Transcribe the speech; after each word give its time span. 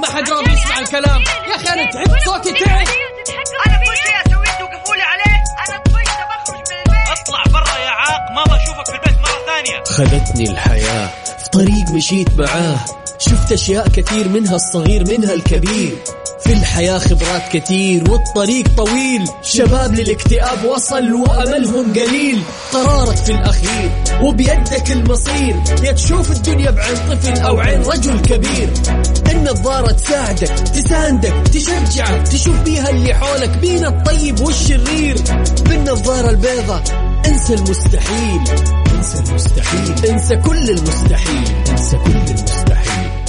ما 0.00 0.06
حد 0.06 0.30
راضي 0.30 0.52
يسمع 0.52 0.78
الكلام. 0.78 1.20
يا 1.50 1.56
أخي 1.56 1.68
أنا 1.68 1.90
تعبت 1.90 2.22
صوتي 2.24 2.52
تعب. 2.52 2.86
أنا 3.66 3.76
كل 3.84 3.96
شيء 4.04 4.16
اسويه 4.26 4.58
توقفوا 4.58 4.94
لي 4.96 5.02
عليه. 5.02 5.36
أنا 5.68 5.78
طفشت 5.84 6.18
بخرج 6.30 6.54
من 6.54 6.76
البيت. 6.78 7.20
اطلع 7.20 7.42
برا 7.52 7.78
يا 7.78 7.90
عاق 7.90 8.20
ما 8.34 8.42
بشوفك 8.44 8.86
في 8.86 8.94
البيت 8.94 9.18
مرة 9.18 9.46
ثانية. 9.46 9.84
خذتني 9.84 10.50
الحياة 10.50 11.10
في 11.38 11.50
طريق 11.52 11.90
مشيت 11.94 12.28
معاه. 12.38 12.76
شفت 13.18 13.52
أشياء 13.52 13.88
كثير 13.88 14.28
منها 14.28 14.56
الصغير 14.56 15.04
منها 15.08 15.34
الكبير. 15.34 15.98
في 16.44 16.52
الحياة 16.52 16.98
خبرات 16.98 17.42
كثير 17.52 18.10
والطريق 18.10 18.66
طويل. 18.76 19.28
شباب 19.42 19.94
للاكتئاب 19.94 20.64
وصل 20.64 21.12
وأملهم 21.12 21.92
قليل. 21.92 22.42
قرارك 22.72 23.16
في 23.16 23.32
الأخير 23.32 23.90
وبيدك 24.22 24.90
المصير. 24.90 25.56
يا 25.82 25.92
تشوف 25.92 26.30
الدنيا 26.30 26.70
بعين 26.70 26.96
طفل 26.96 27.38
أو 27.38 27.60
عين 27.60 27.82
رجل 27.82 28.20
كبير. 28.20 28.70
النظارة 29.30 29.92
تساعدك 29.92 30.48
تساندك 30.48 31.34
تشجعك 31.52 32.28
تشوف 32.28 32.60
بيها 32.60 32.90
اللي 32.90 33.14
حولك 33.14 33.58
بين 33.58 33.86
الطيب 33.86 34.40
والشرير. 34.40 35.16
بالنظارة 35.68 36.30
البيضة 36.30 36.82
انسى 37.26 37.54
المستحيل. 37.54 38.40
انسى 38.96 39.18
المستحيل. 39.28 40.10
انسى 40.10 40.36
كل 40.36 40.70
المستحيل. 40.70 41.44
انسى 41.70 41.96
كل 41.96 42.10
المستحيل. 42.10 42.99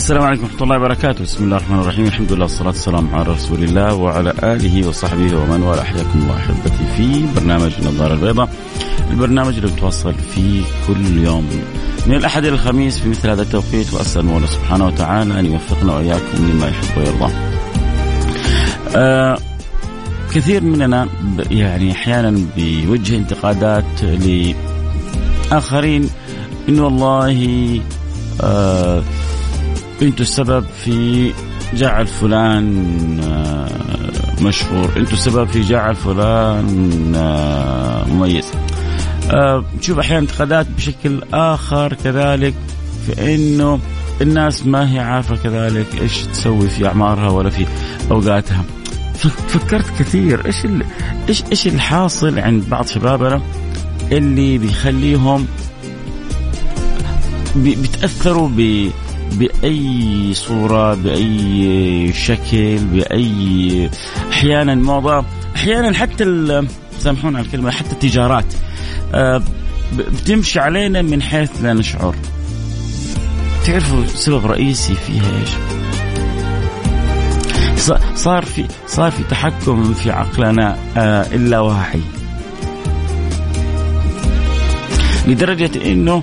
السلام 0.00 0.22
عليكم 0.22 0.44
ورحمة 0.44 0.62
الله 0.62 0.76
وبركاته، 0.76 1.24
بسم 1.24 1.44
الله 1.44 1.56
الرحمن 1.56 1.80
الرحيم، 1.80 2.04
الحمد 2.04 2.32
لله 2.32 2.42
والصلاة 2.42 2.68
والسلام 2.68 3.14
على 3.14 3.28
رسول 3.28 3.62
الله 3.62 3.94
وعلى 3.94 4.34
آله 4.42 4.88
وصحبه 4.88 5.36
ومن 5.36 5.62
والاه، 5.62 5.82
حياكم 5.82 6.18
الله 6.22 6.36
أحبتي 6.36 6.86
في 6.96 7.26
برنامج 7.36 7.72
النظارة 7.78 8.14
البيضاء، 8.14 8.48
البرنامج 9.10 9.54
اللي 9.54 9.72
بتوصل 9.72 10.14
فيه 10.14 10.62
كل 10.86 11.18
يوم. 11.24 11.48
من 12.06 12.14
الأحد 12.14 12.44
إلى 12.44 12.54
الخميس 12.54 12.98
في 12.98 13.08
مثل 13.08 13.30
هذا 13.30 13.42
التوقيت 13.42 13.92
وأسأل 13.92 14.20
الله 14.20 14.46
سبحانه 14.46 14.86
وتعالى 14.86 15.40
أن 15.40 15.46
يوفقنا 15.46 15.94
وإياكم 15.94 16.50
لما 16.50 16.68
يحب 16.68 16.98
ويرضى. 16.98 17.32
آه 18.96 19.38
كثير 20.34 20.64
مننا 20.64 21.08
يعني 21.50 21.92
أحيانا 21.92 22.40
بيوجه 22.56 23.16
انتقادات 23.16 24.02
لآخرين 25.50 26.10
إنه 26.68 26.84
والله 26.84 27.80
آه 28.40 29.02
أنتوا 30.02 30.24
السبب 30.24 30.64
في 30.84 31.32
جعل 31.74 32.06
فلان 32.06 33.20
آه، 33.24 34.42
مشهور. 34.42 34.92
أنتوا 34.96 35.12
السبب 35.12 35.48
في 35.48 35.60
جعل 35.60 35.96
فلان 35.96 37.12
آه، 37.16 38.04
مميز. 38.08 38.44
آه، 39.30 39.64
نشوف 39.78 39.98
أحيانا 39.98 40.18
انتقادات 40.18 40.66
بشكل 40.76 41.22
آخر 41.34 41.94
كذلك 42.04 42.54
في 43.06 43.34
إنه 43.34 43.80
الناس 44.20 44.66
ما 44.66 44.92
هي 44.92 44.98
عارفة 44.98 45.36
كذلك 45.36 45.86
إيش 46.00 46.22
تسوي 46.22 46.68
في 46.68 46.86
أعمارها 46.86 47.30
ولا 47.30 47.50
في 47.50 47.66
أوقاتها. 48.10 48.64
فكرت 49.48 49.90
كثير. 49.98 50.46
إيش 50.46 50.66
إيش 51.28 51.42
إيش 51.50 51.66
الحاصل 51.66 52.38
عند 52.38 52.68
بعض 52.68 52.86
شبابنا 52.86 53.42
اللي 54.12 54.58
بيخليهم 54.58 55.46
بيتأثروا 57.56 58.48
ب 58.48 58.90
بأي 59.32 60.34
صورة 60.34 60.94
بأي 60.94 62.12
شكل 62.12 62.78
بأي 62.78 63.90
أحيانا 64.32 64.74
موضة 64.74 65.24
أحيانا 65.56 65.92
حتى 65.92 66.24
سامحونا 66.98 67.38
على 67.38 67.46
الكلمة 67.46 67.70
حتى 67.70 67.92
التجارات. 67.92 68.54
آه، 69.14 69.42
بتمشي 69.92 70.60
علينا 70.60 71.02
من 71.02 71.22
حيث 71.22 71.50
لا 71.62 71.72
نشعر. 71.72 72.14
تعرفوا 73.66 74.06
سبب 74.06 74.46
رئيسي 74.46 74.94
فيها 74.94 75.40
إيش؟ 75.40 75.50
صار 78.14 78.44
في 78.44 78.64
صار 78.86 79.10
في 79.10 79.24
تحكم 79.24 79.94
في 79.94 80.10
عقلنا 80.10 80.76
آه، 80.96 81.26
اللاواعي 81.34 82.00
لدرجة 85.26 85.92
إنه 85.92 86.22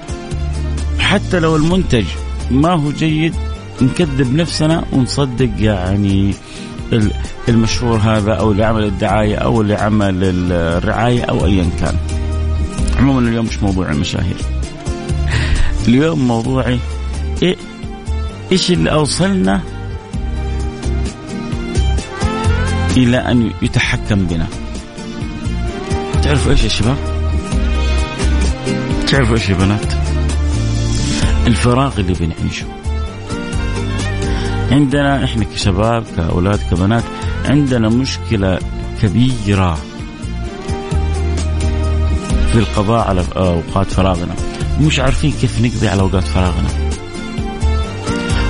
حتى 1.00 1.40
لو 1.40 1.56
المنتج 1.56 2.06
ما 2.52 2.74
هو 2.74 2.92
جيد 2.92 3.36
نكذب 3.82 4.36
نفسنا 4.36 4.86
ونصدق 4.92 5.50
يعني 5.60 6.34
المشهور 7.50 7.98
هذا 7.98 8.34
أو 8.34 8.52
اللي 8.52 8.66
عمل 8.66 8.84
الدعاية 8.84 9.36
أو 9.36 9.62
اللي 9.62 9.76
عمل 9.76 10.24
الرعاية 10.24 11.24
أو 11.24 11.46
ايا 11.46 11.70
كان. 11.80 11.96
عموما 13.00 13.30
اليوم 13.30 13.46
مش 13.46 13.64
موضوع 13.64 13.92
المشاهير. 13.92 14.38
اليوم 15.88 16.28
موضوعي 16.28 16.80
إيه 17.44 17.56
إيش 18.52 18.72
اللي 18.72 18.92
أوصلنا 18.92 19.62
إلى 22.98 23.18
أن 23.18 23.52
يتحكم 23.62 24.26
بنا. 24.26 24.48
تعرفوا 26.24 26.52
إيش 26.52 26.64
يا 26.64 26.70
شباب؟ 26.70 26.98
تعرفوا 29.08 29.36
إيش 29.36 29.50
يا 29.50 29.56
بنات؟ 29.56 29.97
الفراغ 31.48 32.00
اللي 32.00 32.14
بنعيشه. 32.14 32.66
عندنا 34.72 35.24
إحنا 35.24 35.44
كشباب 35.44 36.04
كأولاد 36.18 36.60
كبنات 36.72 37.04
عندنا 37.46 37.90
مشكلة 37.90 38.60
كبيرة 39.02 39.78
في 42.52 42.60
القضاء 42.60 43.08
على 43.08 43.24
أوقات 43.38 43.92
فراغنا. 43.92 44.36
مش 44.82 45.00
عارفين 45.00 45.32
كيف 45.32 45.62
نقضي 45.62 45.88
على 45.88 46.02
أوقات 46.02 46.24
فراغنا. 46.24 46.70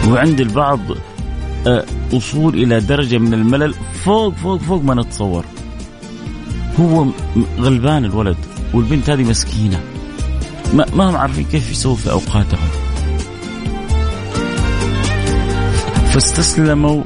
وعند 0.08 0.42
البعض 0.42 0.80
آه، 1.68 1.86
وصول 2.14 2.56
إلى 2.56 2.80
درجة 2.80 3.18
من 3.18 3.34
الملل 3.34 3.74
فوق 4.04 4.36
فوق 4.36 4.62
فوق 4.62 4.84
ما 4.84 4.94
نتصور. 4.94 5.46
هو 6.80 7.08
غلبان 7.60 8.06
الولد 8.06 8.38
والبنت 8.74 9.10
هذه 9.10 9.24
مسكينة. 9.24 9.82
ما 10.74 11.10
هم 11.10 11.16
عارفين 11.16 11.44
كيف 11.44 11.72
يسووا 11.72 11.96
في 11.96 12.12
أوقاتهم. 12.12 12.68
فاستسلموا 16.18 17.04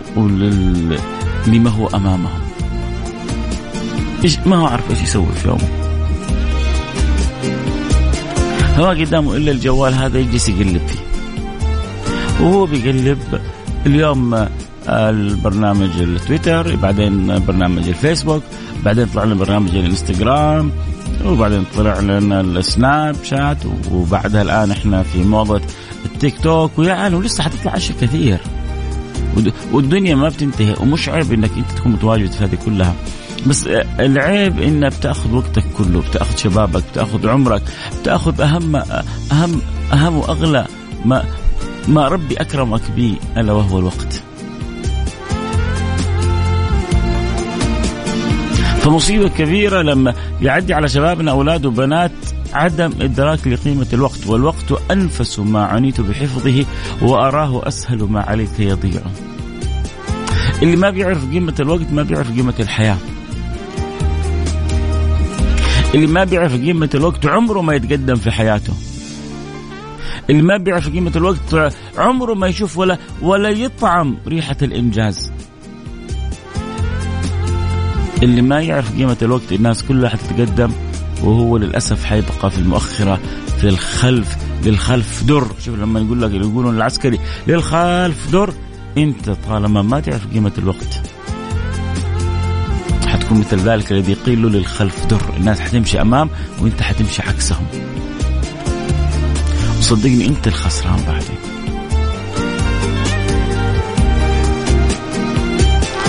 لما 1.47 1.69
هو 1.69 1.87
أمامهم. 1.87 2.41
إيش 4.23 4.39
ما 4.39 4.55
هو 4.55 4.65
عارف 4.65 4.89
إيش 4.89 5.01
يسوي 5.01 5.25
في 5.41 5.47
يومه. 5.47 5.67
ما 8.77 8.89
قدامه 8.89 9.35
إلا 9.35 9.51
الجوال 9.51 9.93
هذا 9.93 10.19
يجلس 10.19 10.49
يقلب 10.49 10.81
فيه. 10.87 10.99
وهو 12.45 12.65
بيقلب 12.65 13.41
اليوم 13.85 14.33
آه، 14.33 14.49
البرنامج 14.87 15.89
التويتر 16.01 16.75
بعدين 16.75 17.45
برنامج 17.45 17.87
الفيسبوك 17.87 18.43
بعدين 18.85 19.05
طلع 19.05 19.23
لنا 19.23 19.35
برنامج 19.35 19.75
الإنستغرام 19.75 20.71
وبعدين 21.25 21.63
طلع 21.75 21.99
لنا 21.99 22.41
السناب 22.41 23.15
شات 23.23 23.57
وبعدها 23.91 24.41
الآن 24.41 24.71
إحنا 24.71 25.03
في 25.03 25.23
موضة 25.23 25.61
التيك 26.05 26.39
توك. 26.39 26.71
عالم 26.79 27.15
ولسه 27.15 27.43
حتطلع 27.43 27.77
أشياء 27.77 27.97
كثير. 28.01 28.39
والدنيا 29.71 30.15
ما 30.15 30.29
بتنتهي 30.29 30.75
ومش 30.79 31.09
عيب 31.09 31.33
إنك 31.33 31.51
أنت 31.57 31.71
تكون 31.71 31.91
متواجد 31.91 32.31
في 32.31 32.43
هذه 32.43 32.57
كلها. 32.65 32.95
بس 33.47 33.67
العيب 33.99 34.59
إنك 34.59 34.93
بتأخذ 34.97 35.35
وقتك 35.35 35.63
كله 35.77 36.01
بتأخذ 36.01 36.37
شبابك 36.37 36.83
بتأخذ 36.91 37.29
عمرك 37.29 37.61
بتأخذ 38.01 38.41
اهم 38.41 38.75
اهم 39.31 39.61
أهم 39.93 40.17
وأغلى 40.17 40.65
ما 41.05 41.25
ما 41.87 42.07
ربي 42.07 42.35
أكرمك 42.35 42.81
به 42.95 43.15
إلا 43.37 43.53
وهو 43.53 43.79
الوقت. 43.79 44.23
فمصيبة 48.81 49.29
كبيرة 49.29 49.81
لما 49.81 50.13
يعدي 50.41 50.73
على 50.73 50.87
شبابنا 50.87 51.31
أولاد 51.31 51.65
وبنات 51.65 52.11
عدم 52.53 52.91
إدراك 53.01 53.47
لقيمة 53.47 53.87
الوقت 53.93 54.27
والوقت 54.27 54.91
أنفس 54.91 55.39
ما 55.39 55.65
عنيت 55.65 56.01
بحفظه 56.01 56.65
وأراه 57.01 57.67
أسهل 57.67 58.03
ما 58.03 58.21
عليك 58.21 58.59
يضيع. 58.59 59.01
اللي 60.61 60.75
ما 60.75 60.89
بيعرف 60.89 61.31
قيمة 61.31 61.55
الوقت 61.59 61.91
ما 61.91 62.03
بيعرف 62.03 62.31
قيمة 62.31 62.53
الحياة. 62.59 62.97
اللي 65.95 66.07
ما 66.07 66.23
بيعرف 66.23 66.55
قيمة 66.55 66.89
الوقت 66.95 67.25
عمره 67.25 67.61
ما 67.61 67.75
يتقدم 67.75 68.15
في 68.15 68.31
حياته. 68.31 68.73
اللي 70.29 70.41
ما 70.41 70.57
بيعرف 70.57 70.89
قيمة 70.89 71.11
الوقت 71.15 71.73
عمره 71.97 72.33
ما 72.33 72.47
يشوف 72.47 72.77
ولا 72.77 72.97
ولا 73.21 73.49
يطعم 73.49 74.17
ريحة 74.27 74.57
الإنجاز. 74.61 75.31
اللي 78.23 78.41
ما 78.41 78.61
يعرف 78.61 78.95
قيمة 78.95 79.17
الوقت 79.21 79.51
الناس 79.51 79.83
كلها 79.83 80.09
حتتقدم 80.09 80.71
وهو 81.23 81.57
للأسف 81.57 82.05
حيبقى 82.05 82.51
في 82.51 82.57
المؤخرة 82.57 83.19
في 83.61 83.67
الخلف 83.67 84.37
للخلف 84.63 85.23
در. 85.23 85.47
شوف 85.65 85.75
لما 85.79 85.99
يقول 85.99 86.21
لك 86.21 86.31
يقولون 86.31 86.75
العسكري 86.75 87.19
للخلف 87.47 88.31
در. 88.31 88.53
أنت 88.97 89.29
طالما 89.29 89.81
ما 89.81 89.99
تعرف 89.99 90.27
قيمة 90.33 90.51
الوقت 90.57 91.01
حتكون 93.07 93.39
مثل 93.39 93.57
ذلك 93.57 93.91
الذي 93.91 94.13
قيل 94.13 94.41
له 94.41 94.49
للخلف 94.49 95.05
در. 95.05 95.21
الناس 95.37 95.59
حتمشي 95.59 96.01
أمام 96.01 96.29
وأنت 96.61 96.81
حتمشي 96.81 97.21
عكسهم. 97.21 97.65
وصدقني 99.79 100.25
أنت 100.27 100.47
الخسران 100.47 101.03
بعدين. 101.07 101.37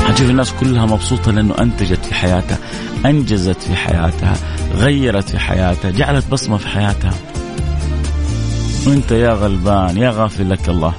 حتشوف 0.08 0.30
الناس 0.30 0.52
كلها 0.52 0.86
مبسوطة 0.86 1.32
لأنه 1.32 1.54
أنتجت 1.60 2.04
في 2.04 2.14
حياتها 2.14 2.58
أنجزت 3.06 3.62
في 3.62 3.76
حياتها. 3.76 4.34
غيرت 4.74 5.28
في 5.28 5.38
حياتها 5.38 5.90
جعلت 5.90 6.30
بصمة 6.30 6.56
في 6.56 6.68
حياتها. 6.68 7.14
وأنت 8.86 9.12
يا 9.12 9.32
غلبان 9.32 9.96
يا 9.96 10.10
غافل 10.10 10.50
لك 10.50 10.68
الله. 10.68 10.94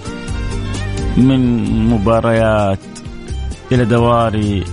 من 1.18 1.64
مباريات 1.90 2.80
إلى 3.72 3.86
دواري 3.86 4.64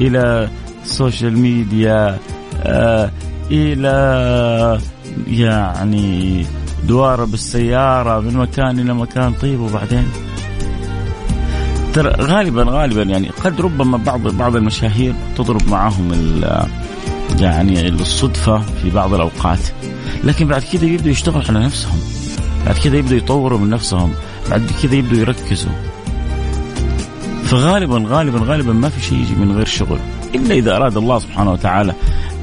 إلى 0.00 0.48
social 0.84 1.38
media 1.38 2.18
آه 2.62 3.10
إلى 3.50 4.80
يعني 5.28 6.46
دواره 6.84 7.24
بالسيارة 7.24 8.20
من 8.20 8.34
مكان 8.36 8.78
إلى 8.78 8.94
مكان. 8.94 9.32
طيب 9.32 9.60
وبعدين؟ 9.60 10.08
ترى 11.94 12.10
غالبا 12.20 12.64
غالبا 12.68 13.02
يعني 13.02 13.28
قد 13.44 13.60
ربما 13.60 13.96
بعض 13.96 14.20
بعض 14.20 14.56
المشاهير 14.56 15.14
تضرب 15.36 15.68
معهم 15.68 16.12
يعني 17.40 17.88
الصدفة 17.88 18.58
في 18.58 18.90
بعض 18.90 19.14
الأوقات. 19.14 19.58
لكن 20.24 20.48
بعد 20.48 20.62
كذا 20.62 20.84
يبدوا 20.84 21.10
يشتغلوا 21.10 21.42
على 21.48 21.64
نفسهم. 21.64 21.98
بعد 22.66 22.76
كذا 22.76 22.96
يبدوا 22.96 23.16
يطوروا 23.16 23.58
من 23.58 23.70
نفسهم. 23.70 24.12
بعد 24.50 24.70
كذا 24.82 24.94
يبدوا 24.94 25.18
يركزوا. 25.18 25.72
فغالبا 27.44 28.04
غالبا 28.08 28.40
غالبا 28.44 28.72
ما 28.72 28.88
في 28.88 29.00
شيء 29.06 29.18
يجي 29.18 29.34
من 29.34 29.56
غير 29.56 29.66
شغل. 29.66 29.98
إلا 30.34 30.54
إذا 30.54 30.76
أراد 30.76 30.96
الله 30.96 31.18
سبحانه 31.18 31.52
وتعالى. 31.52 31.94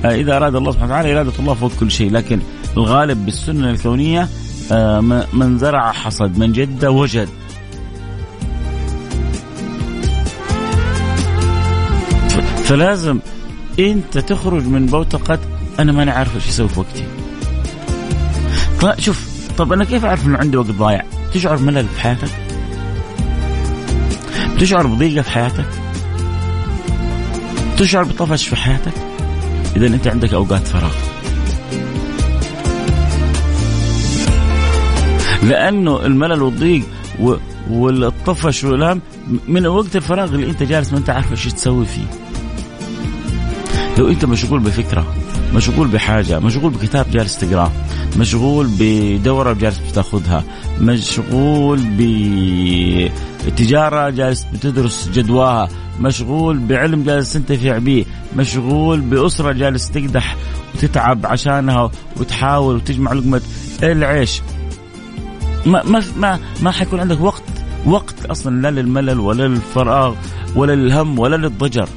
آه، 0.05 0.15
إذا 0.15 0.37
أراد 0.37 0.55
الله 0.55 0.71
سبحانه 0.71 0.91
وتعالى 0.91 1.13
إرادة 1.13 1.33
الله 1.39 1.53
فوق 1.53 1.71
كل 1.79 1.91
شيء. 1.91 2.11
لكن 2.11 2.39
الغالب 2.77 3.25
بالسنة 3.25 3.69
الكونية 3.71 4.27
آه، 4.71 5.01
من 5.33 5.57
زرع 5.59 5.91
حصد 5.91 6.37
من 6.37 6.51
جد 6.51 6.85
وجد. 6.85 7.29
فلازم 12.63 13.19
أنت 13.79 14.17
تخرج 14.17 14.67
من 14.67 14.85
بوتقه 14.85 15.39
أنا 15.79 15.91
ماني 15.91 16.11
عارف 16.11 16.35
إيش 16.35 16.47
أسوي 16.47 16.69
في 16.69 16.79
وقتي. 16.79 17.03
شوف 19.01 19.29
طب 19.57 19.73
أنا 19.73 19.83
كيف 19.83 20.05
أعرف 20.05 20.25
إنه 20.25 20.37
عندي 20.37 20.57
وقت 20.57 20.67
ضايع؟ 20.71 21.03
تشعر 21.33 21.57
ملل 21.57 21.87
في 21.87 22.01
حياتك؟ 22.01 22.29
تشعر 24.59 24.87
بضيقة 24.87 25.21
في 25.21 25.31
حياتك؟ 25.31 25.65
تشعر 27.77 28.03
بطفش 28.03 28.47
في 28.47 28.55
حياتك؟ 28.55 28.93
إذا 29.75 29.87
أنت 29.87 30.07
عندك 30.07 30.33
أوقات 30.33 30.67
فراغ. 30.67 30.93
لأنه 35.43 36.05
الملل 36.05 36.41
والضيق 36.41 36.83
والطفش 37.69 38.63
والهم 38.63 39.01
من 39.47 39.67
وقت 39.67 39.95
الفراغ 39.95 40.35
اللي 40.35 40.49
أنت 40.49 40.63
جالس 40.63 40.91
ما 40.91 40.97
أنت 40.97 41.09
عارف 41.09 41.31
إيش 41.31 41.45
تسوي 41.45 41.85
فيه. 41.85 42.05
لو 43.97 44.07
انت 44.07 44.25
مشغول 44.25 44.59
بفكرة 44.59 45.15
مشغول 45.53 45.87
بحاجة 45.87 46.39
مشغول 46.39 46.71
بكتاب 46.71 47.11
جالس 47.11 47.37
تقرأه 47.37 47.71
مشغول 48.17 48.69
بدورة 48.79 49.53
جالس 49.53 49.79
بتاخذها 49.91 50.43
مشغول 50.81 51.79
بتجارة 53.47 54.09
جالس 54.09 54.45
بتدرس 54.53 55.09
جدواها 55.13 55.69
مشغول 55.99 56.57
بعلم 56.57 57.03
جالس 57.03 57.33
تنتفع 57.33 57.77
به 57.77 58.05
مشغول 58.37 59.01
بأسرة 59.01 59.51
جالس 59.51 59.91
تقدح 59.91 60.35
وتتعب 60.75 61.25
عشانها 61.25 61.91
وتحاول 62.17 62.75
وتجمع 62.75 63.13
لقمة 63.13 63.41
العيش. 63.83 64.41
ما 65.65 65.83
ما 65.83 66.03
ما 66.17 66.39
ما 66.61 66.71
حيكون 66.71 66.99
عندك 66.99 67.21
وقت 67.21 67.43
وقت 67.85 68.25
أصلا 68.25 68.61
لا 68.61 68.71
للملل 68.81 69.19
ولا 69.19 69.47
للفراغ 69.47 70.15
ولا 70.55 70.75
للهم 70.75 71.19
ولا 71.19 71.35
للضجر. 71.35 71.89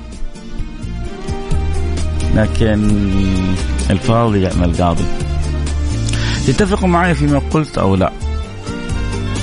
لكن 2.39 2.91
الفاضي 3.91 4.43
يعمل 4.43 4.77
قاضي 4.77 5.05
تتفقوا 6.47 6.89
معي 6.89 7.15
فيما 7.15 7.39
قلت 7.39 7.79
أو 7.79 7.95
لا؟ 7.95 8.13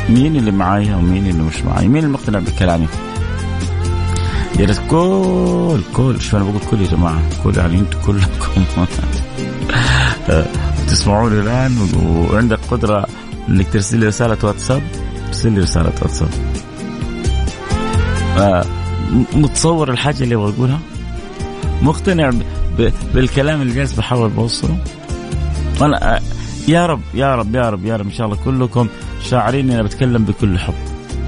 مين 0.10 0.36
اللي 0.36 0.52
معي 0.52 0.94
ومين 0.94 1.28
اللي 1.28 1.44
مش 1.44 1.62
معي 1.62 1.88
مين 1.88 2.04
المقتنع 2.04 2.40
بكلامي؟ 2.40 2.88
يا 4.60 4.66
ريت 4.66 4.80
كل 4.90 5.82
كل 5.94 6.22
شو 6.22 6.38
أنا 6.38 6.46
بقول 6.46 6.62
كل 6.72 6.82
يا 6.82 6.88
جماعة 6.88 7.22
كل 7.44 7.58
يعني 7.58 7.80
أنتم 7.80 8.00
كلكم 8.06 8.66
تسمعوني 10.90 11.40
الآن 11.40 11.78
وعندك 12.06 12.60
قدرة 12.72 13.06
إنك 13.50 13.68
ترسل 13.74 14.00
لي 14.00 14.08
رسالة 14.08 14.38
واتساب؟ 14.44 14.82
ارسل 15.28 15.52
لي 15.52 15.62
رسالة 15.62 15.92
واتساب. 16.02 16.30
آه 18.38 18.66
متصور 19.34 19.92
الحاجة 19.92 20.24
اللي 20.24 20.36
أبغى 20.36 20.54
اقولها 20.54 20.80
مقتنع 21.82 22.32
بالكلام 23.14 23.62
اللي 23.62 23.74
جالس 23.74 23.94
بحاول 23.94 24.30
بوصله. 24.30 24.78
أنا 25.82 26.20
يا 26.68 26.86
رب 26.86 27.02
يا 27.14 27.36
رب 27.36 27.56
يا 27.56 27.70
رب 27.70 27.86
يا 27.86 27.96
رب 27.96 28.06
إن 28.06 28.12
شاء 28.12 28.28
الله 28.28 28.38
كلكم 28.46 28.88
شاعرين 29.30 29.72
إني 29.72 29.84
بتكلم 29.84 30.26
بكل 30.26 30.60
حب. 30.60 30.74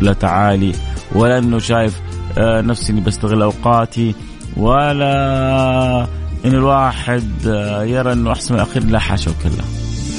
لا 0.01 0.13
تعالي 0.13 0.71
ولا 1.15 1.37
إنه 1.37 1.59
شايف 1.59 2.01
آه، 2.37 2.61
نفسي 2.61 2.91
إني 2.91 3.01
بستغل 3.01 3.41
أوقاتي 3.41 4.15
ولا 4.57 6.01
إن 6.45 6.51
الواحد 6.51 7.31
آه، 7.47 7.83
يرى 7.83 8.13
إنه 8.13 8.31
أحسن 8.31 8.53
من 8.53 8.59
الأخير 8.61 8.85
لا 8.85 8.99
حاشا 8.99 9.31
وكلا. 9.31 9.63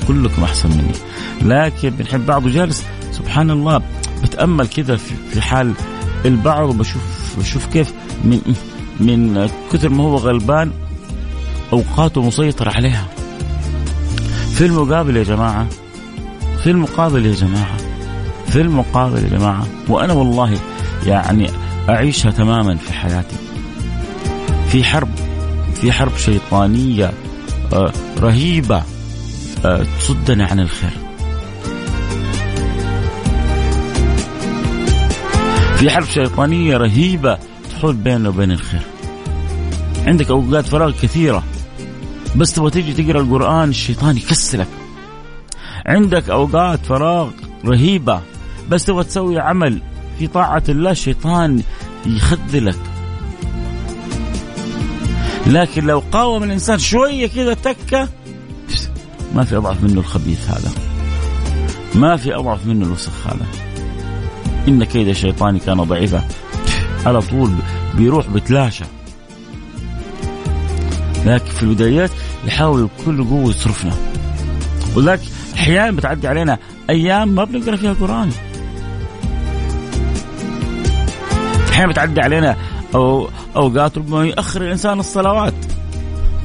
كلكم 0.08 0.44
أحسن 0.44 0.68
مني. 0.68 0.92
لكن 1.42 1.90
بنحب 1.90 2.26
بعض 2.26 2.46
وجالس 2.46 2.84
سبحان 3.12 3.50
الله 3.50 3.82
بتأمل 4.22 4.68
كذا 4.68 4.96
في 5.32 5.40
حال 5.40 5.72
البعض 6.24 6.68
وبشوف 6.68 7.36
بشوف 7.38 7.66
كيف 7.66 7.92
من 8.24 8.40
من 9.00 9.48
كثر 9.72 9.88
ما 9.88 10.04
هو 10.04 10.16
غلبان 10.16 10.72
اوقاته 11.72 12.22
مسيطر 12.22 12.68
عليها. 12.68 13.06
في 14.54 14.66
المقابل 14.66 15.16
يا 15.16 15.22
جماعة 15.22 15.66
في 16.64 16.70
المقابل 16.70 17.26
يا 17.26 17.34
جماعة 17.34 17.76
في 18.46 18.60
المقابل 18.60 19.24
يا 19.24 19.28
جماعة 19.28 19.66
وأنا 19.88 20.12
والله 20.12 20.58
يعني 21.06 21.50
أعيشها 21.88 22.30
تماما 22.30 22.76
في 22.76 22.92
حياتي. 22.92 23.36
في 24.68 24.84
حرب 24.84 25.08
في 25.74 25.92
حرب 25.92 26.16
شيطانية 26.16 27.12
آه، 27.72 27.92
رهيبة 28.20 28.82
آه، 29.64 29.86
تصدنا 30.00 30.46
عن 30.46 30.60
الخير. 30.60 30.90
في 35.76 35.90
حرب 35.90 36.04
شيطانية 36.04 36.76
رهيبة 36.76 37.38
تحول 37.70 37.94
بيننا 37.94 38.28
وبين 38.28 38.50
الخير. 38.50 38.82
عندك 40.06 40.30
أوقات 40.30 40.66
فراغ 40.66 40.90
كثيرة. 40.90 41.42
بس 42.36 42.52
تبغى 42.52 42.70
تيجي 42.70 43.02
تقرأ 43.02 43.20
القرآن 43.20 43.68
الشيطان 43.68 44.16
يكسلك 44.16 44.68
عندك 45.86 46.30
أوقات 46.30 46.86
فراغ 46.86 47.30
رهيبة 47.64 48.20
بس 48.70 48.84
تبغى 48.84 49.04
تسوي 49.04 49.40
عمل 49.40 49.82
في 50.18 50.26
طاعة 50.26 50.62
الله 50.68 50.90
الشيطان 50.90 51.62
يخذلك. 52.06 52.78
لكن 55.46 55.86
لو 55.86 56.02
قاوم 56.12 56.42
الإنسان 56.42 56.78
شوية 56.78 57.26
كذا 57.26 57.54
تكة 57.54 58.08
ما 59.34 59.44
في 59.44 59.56
أضعف 59.56 59.82
منه 59.82 60.00
الخبيث 60.00 60.50
هذا. 60.50 60.70
ما 61.94 62.16
في 62.16 62.34
أضعف 62.34 62.66
منه 62.66 62.86
الوسخ 62.86 63.26
هذا. 63.26 63.46
إن 64.68 64.84
كيد 64.84 65.08
الشيطان 65.08 65.58
كان 65.58 65.82
ضعيفا. 65.82 66.28
على 67.06 67.20
طول 67.20 67.50
بيروح 67.94 68.28
بتلاشى. 68.28 68.84
لكن 71.26 71.50
في 71.50 71.62
البدايات 71.62 72.10
يحاول 72.46 72.88
بكل 72.98 73.24
قوة 73.24 73.50
يصرفنا 73.50 73.92
ولكن 74.96 75.26
أحيانا 75.54 75.90
بتعدي 75.90 76.28
علينا 76.28 76.58
أيام 76.90 77.28
ما 77.28 77.44
بنقرأ 77.44 77.76
فيها 77.76 77.92
قرآن. 77.92 78.30
أحيانا 81.70 81.92
بتعدي 81.92 82.20
علينا 82.20 82.56
أو 82.94 83.28
أوقات 83.56 83.98
ربما 83.98 84.26
ياخر 84.26 84.62
الإنسان 84.62 85.00
الصلوات. 85.00 85.54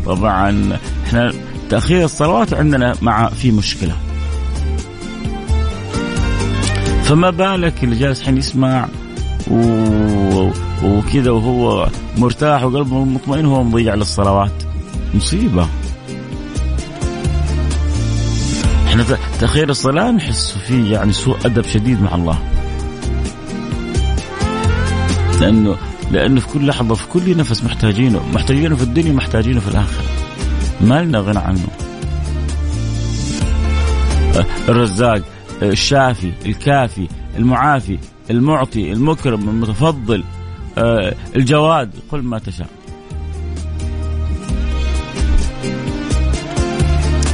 طبعا 0.05 0.77
إحنا 1.07 1.33
تأخير 1.69 2.03
الصلوات 2.03 2.53
عندنا 2.53 2.93
مع 3.01 3.29
في 3.29 3.51
مشكلة. 3.51 3.95
فما 7.03 7.29
بالك 7.29 7.83
اللي 7.83 7.95
جالس 7.95 8.23
حين 8.23 8.37
يسمع 8.37 8.87
و... 9.51 10.51
وكذا 10.83 11.31
وهو 11.31 11.89
مرتاح 12.17 12.63
وقلبه 12.63 13.03
مطمئن 13.03 13.45
وهو 13.45 13.63
مضيع 13.63 13.95
للصلوات. 13.95 14.63
مصيبة. 15.13 15.67
إحنا 18.87 19.05
تأخير 19.39 19.69
الصلاة 19.69 20.11
نحس 20.11 20.57
فيه 20.57 20.93
يعني 20.93 21.13
سوء 21.13 21.37
أدب 21.45 21.65
شديد 21.65 22.01
مع 22.01 22.15
الله. 22.15 22.39
لأنه 25.41 25.75
لأنه 26.11 26.39
في 26.39 26.47
كل 26.47 26.67
لحظة 26.67 26.95
في 26.95 27.07
كل 27.07 27.37
نفس 27.37 27.63
محتاجينه. 27.63 28.21
محتاجينه 28.33 28.75
في 28.75 28.83
الدنيا 28.83 29.13
محتاجينه 29.13 29.59
في 29.59 29.67
الآخرة. 29.67 30.05
ما 30.81 31.03
لنا 31.03 31.19
غنى 31.19 31.39
عنه. 31.39 31.67
الرزاق 34.69 35.21
الشافي 35.61 36.31
الكافي 36.45 37.07
المعافي 37.37 37.99
المعطي 38.29 38.91
المكرم 38.91 39.49
المتفضل. 39.49 40.23
الجواد 41.35 41.89
قل 42.11 42.23
ما 42.23 42.39
تشاء 42.39 42.67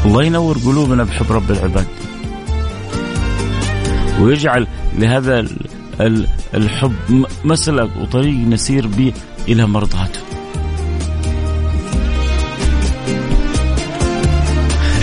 الله 0.06 0.24
ينور 0.24 0.58
قلوبنا 0.58 1.04
بحب 1.04 1.32
رب 1.32 1.52
العباد 1.52 1.88
ويجعل 4.22 4.68
لهذا 4.98 5.48
الحب 6.54 7.26
مسلك 7.46 7.90
وطريق 8.02 8.48
نسير 8.48 8.88
به 8.88 9.14
إلى 9.48 9.66
مرضاته. 9.66 10.20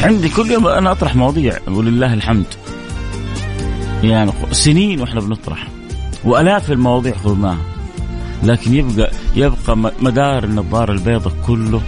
عندي 0.02 0.28
كل 0.28 0.50
يوم 0.50 0.66
أنا 0.66 0.92
أطرح 0.92 1.16
مواضيع 1.16 1.58
ولله 1.68 2.14
الحمد. 2.14 2.46
يعني 4.02 4.32
سنين 4.52 5.00
وإحنا 5.00 5.20
بنطرح 5.20 5.68
وألاف 6.24 6.72
المواضيع 6.72 7.16
خذناها 7.16 7.75
لكن 8.42 8.74
يبقى 8.74 9.10
يبقى 9.36 9.76
مدار 10.00 10.44
النظارة 10.44 10.92
البيضاء 10.92 11.32
كله 11.46 11.82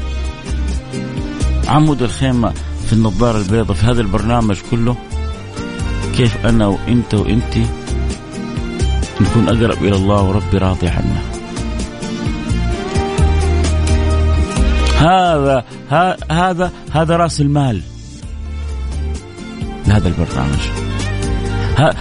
عمود 1.68 2.02
الخيمة 2.02 2.52
في 2.86 2.92
النظارة 2.92 3.38
البيضاء 3.38 3.76
في 3.76 3.86
هذا 3.86 4.00
البرنامج 4.00 4.56
كله 4.70 4.96
كيف 6.16 6.46
أنا 6.46 6.66
وإنت 6.66 7.14
وإنت 7.14 7.56
نكون 9.20 9.48
أقرب 9.48 9.84
إلى 9.84 9.96
الله 9.96 10.22
وربي 10.22 10.58
راضي 10.58 10.88
عنا. 10.88 11.22
هذا 14.98 15.64
هذا 16.30 16.72
هذا 16.92 17.16
رأس 17.16 17.40
المال 17.40 17.82
لهذا 19.86 20.08
البرنامج. 20.08 20.58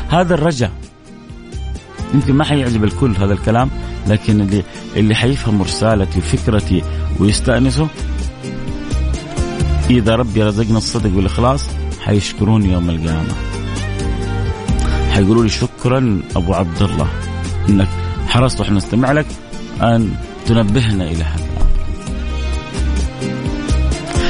هذا 0.09 0.33
الرجاء 0.33 0.71
يمكن 2.13 2.33
ما 2.33 2.43
حيعجب 2.43 2.83
الكل 2.83 3.15
هذا 3.15 3.33
الكلام 3.33 3.69
لكن 4.07 4.41
اللي 4.41 4.63
اللي 4.95 5.15
حيفهم 5.15 5.61
رسالتي 5.61 6.19
وفكرتي 6.19 6.83
ويستأنسوا 7.19 7.87
إذا 9.89 10.15
ربي 10.15 10.43
رزقنا 10.43 10.77
الصدق 10.77 11.17
والإخلاص 11.17 11.63
حيشكروني 12.01 12.71
يوم 12.71 12.89
القيامة 12.89 13.33
حيقولوا 15.11 15.43
لي 15.43 15.49
شكرا 15.49 16.21
أبو 16.35 16.53
عبد 16.53 16.81
الله 16.81 17.07
إنك 17.69 17.87
حرصت 18.27 18.59
وإحنا 18.59 18.77
نستمع 18.77 19.11
لك 19.11 19.25
أن 19.81 20.11
تنبهنا 20.45 21.03
إلى 21.03 21.23
هذا. 21.23 21.47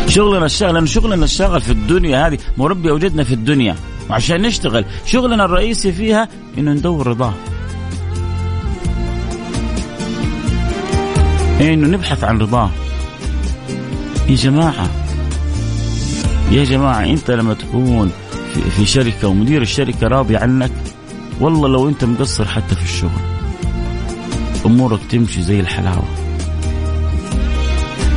شغلنا 0.08 0.46
الشغل 0.46 0.74
لأن 0.74 0.86
شغلنا 0.86 1.26
الشغل 1.26 1.62
في 1.62 1.72
الدنيا 1.72 2.28
هذه 2.28 2.38
مو 2.58 2.68
ربي 2.68 2.90
أوجدنا 2.90 3.24
في 3.24 3.34
الدنيا 3.34 3.76
وعشان 4.10 4.42
نشتغل 4.42 4.86
شغلنا 5.06 5.46
الرئيسي 5.46 5.92
فيها 5.92 6.30
إنه 6.58 6.72
ندور 6.72 7.08
رضاه. 7.08 7.34
إنه 11.62 11.88
نبحث 11.88 12.24
عن 12.24 12.38
رضاه. 12.38 12.70
يا 14.30 14.36
جماعة 14.36 14.90
يا 16.52 16.64
جماعة 16.64 17.06
أنت 17.06 17.32
لما 17.32 17.54
تكون 17.54 18.12
في 18.76 18.86
شركة 18.86 19.28
ومدير 19.28 19.62
الشركة 19.62 20.08
راضي 20.08 20.38
عنك 20.38 20.72
والله 21.40 21.68
لو 21.68 21.90
أنت 21.90 22.04
مقصر 22.04 22.46
حتى 22.46 22.76
في 22.76 22.84
الشغل 22.84 23.22
أمورك 24.66 25.00
تمشي 25.10 25.42
زي 25.42 25.60
الحلاوة 25.60 26.04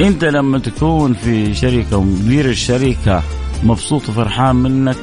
أنت 0.00 0.24
لما 0.24 0.58
تكون 0.58 1.14
في 1.14 1.54
شركة 1.54 1.96
ومدير 1.96 2.44
الشركة 2.48 3.22
مبسوط 3.64 4.08
وفرحان 4.08 4.56
منك 4.56 4.96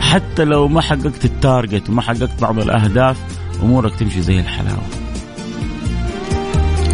حتى 0.00 0.44
لو 0.44 0.68
ما 0.68 0.80
حققت 0.80 1.24
التارجت 1.24 1.90
وما 1.90 2.02
حققت 2.02 2.40
بعض 2.40 2.58
الأهداف 2.58 3.16
أمورك 3.62 3.94
تمشي 3.94 4.22
زي 4.22 4.40
الحلاوة 4.40 4.82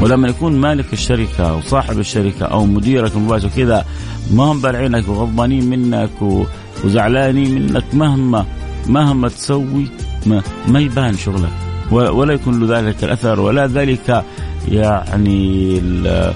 ولما 0.02 0.28
يكون 0.28 0.56
مالك 0.56 0.92
الشركة 0.92 1.50
أو 1.50 1.60
صاحب 1.60 1.98
الشركة 1.98 2.46
أو 2.46 2.66
مديرك 2.66 3.12
المباشر 3.16 3.48
كذا 3.48 3.84
ما 4.32 4.44
هم 4.44 4.60
بالعينك 4.60 5.08
وغضبانين 5.08 5.70
منك. 5.70 6.46
وزعلانين 6.84 7.62
منك 7.62 7.94
مهما 7.94 8.46
مهما 8.86 9.28
تسوي 9.28 9.86
ما, 10.26 10.42
ما 10.68 10.80
يبان 10.80 11.16
شغلك 11.16 11.52
ولا 11.90 12.34
يكون 12.34 12.60
له 12.60 12.78
ذلك 12.78 13.04
الأثر 13.04 13.40
ولا 13.40 13.66
ذلك 13.66 14.24
يعني 14.68 15.80
آه، 16.06 16.34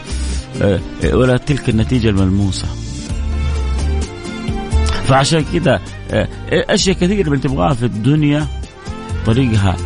ولا 1.13 1.37
تلك 1.37 1.69
النتيجة 1.69 2.09
الملموسة. 2.09 2.69
فعشان 5.05 5.45
كذا 5.53 5.81
آه، 6.11 6.29
أشياء 6.53 6.97
كثيرة 6.97 7.31
من 7.31 7.41
تبغاها 7.41 7.75
في 7.75 7.87
الدنيا 7.87 8.47
طريقها 9.27 9.77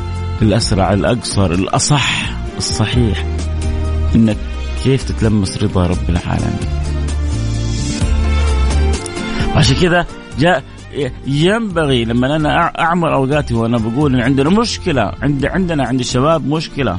الأسرع 0.42 0.92
الأقصر 0.92 1.52
الأصح 1.52 2.30
الصحيح 2.58 3.33
إنك 4.14 4.36
كيف 4.84 5.04
تتلمس 5.04 5.62
رضا 5.62 5.86
رب 5.86 6.08
العالمين. 6.08 6.58
عشان 9.54 9.76
كذا 9.76 10.06
جاء 10.38 10.62
ينبغي 11.26 12.04
لما 12.04 12.36
أنا 12.36 12.80
أعمر 12.80 13.14
أوقاتي 13.14 13.54
وأنا 13.54 13.78
بقول 13.78 14.14
إن 14.14 14.20
عندنا 14.20 14.50
مشكلة 14.50 15.12
عند 15.22 15.46
عندنا 15.46 15.84
عند 15.84 16.00
الشباب 16.00 16.46
مشكلة. 16.48 16.98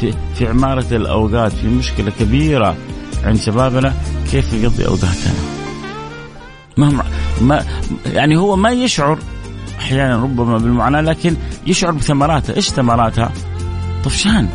في 0.00 0.14
في 0.34 0.48
عمارة 0.48 0.86
الأوقات 0.92 1.52
في 1.52 1.66
مشكلة 1.66 2.12
كبيرة 2.20 2.76
عند 3.24 3.36
شبابنا 3.36 3.94
كيف 4.30 4.52
يقضي 4.52 4.86
أوقاتنا؟ 4.86 5.32
مهما 6.76 7.04
ما 7.40 7.64
يعني 8.06 8.36
هو 8.36 8.56
ما 8.56 8.70
يشعر 8.70 9.18
أحيانا 9.78 10.16
ربما 10.16 10.58
بالمعاناة 10.58 11.00
لكن 11.00 11.36
يشعر 11.66 11.92
بثمراتها، 11.92 12.56
إيش 12.56 12.68
ثمراتها؟ 12.68 13.32
طفشان. 14.04 14.48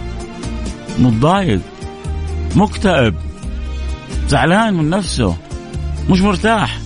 متضايق. 0.99 1.61
مكتئب 2.55 3.15
زعلان 4.27 4.73
من 4.73 4.89
نفسه 4.89 5.37
مش 6.09 6.21
مرتاح. 6.21 6.79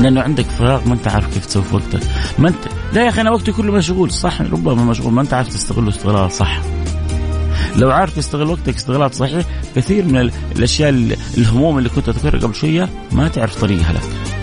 لأنه 0.00 0.20
عندك 0.20 0.44
فراغ 0.44 0.88
ما 0.88 0.94
أنت 0.94 1.08
عارف 1.08 1.34
كيف 1.34 1.46
تسوي 1.46 1.62
في 1.62 1.74
وقتك. 1.74 2.00
ما 2.38 2.48
انت 2.48 2.58
لا 2.92 3.04
يا 3.04 3.08
أخي 3.08 3.20
أنا 3.20 3.30
وقتي 3.30 3.52
كله 3.52 3.72
مشغول. 3.72 4.10
صح 4.10 4.40
ربما 4.40 4.84
مشغول. 4.84 5.12
ما 5.12 5.22
أنت 5.22 5.34
عارف 5.34 5.48
تستغله 5.48 5.88
استغلال 5.88 6.32
صح. 6.32 6.60
لو 7.76 7.90
عارف 7.90 8.16
تستغل 8.16 8.50
وقتك 8.50 8.74
استغلال 8.74 9.14
صحيح 9.14 9.46
كثير 9.76 10.04
من 10.04 10.30
الأشياء 10.56 10.90
الهموم 11.38 11.78
اللي 11.78 11.88
كنت 11.88 12.08
أذكرها 12.08 12.40
قبل 12.40 12.54
شوية 12.54 12.88
ما 13.12 13.28
تعرف 13.28 13.60
طريقها 13.60 13.92
لك. 13.92 14.33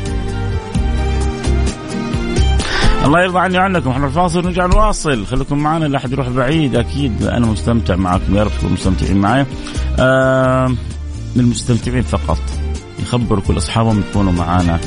الله 3.05 3.21
يرضى 3.21 3.39
عني 3.39 3.57
وعنكم. 3.57 3.89
إحنا 3.89 4.05
الفاصل 4.05 4.45
نرجع 4.45 4.65
نواصل 4.65 5.25
خليكم 5.25 5.57
معنا 5.57 5.85
لا 5.85 5.97
أحد 5.97 6.11
يروح 6.11 6.29
بعيد. 6.29 6.75
أكيد 6.75 7.23
أنا 7.23 7.45
مستمتع 7.45 7.95
معكم 7.95 8.35
يا 8.35 8.43
رب 8.43 8.51
تكونوا 8.57 8.73
مستمتعين 8.73 9.17
معي 9.17 9.45
آه 9.99 10.75
للمستمتعين 11.35 12.01
فقط. 12.01 12.39
يخبروا 12.99 13.41
كل 13.47 13.57
أصحابهم 13.57 14.03
يكونوا 14.09 14.31
معنا 14.31 14.79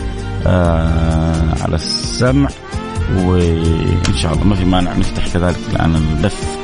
آه 0.46 1.62
على 1.62 1.74
السمع. 1.74 2.48
وإن 3.16 4.14
شاء 4.14 4.32
الله 4.32 4.44
ما 4.44 4.54
في 4.54 4.64
مانع 4.64 4.92
نفتح 4.92 5.28
كذلك 5.28 5.56
الآن 5.72 5.94
البث. 5.96 6.58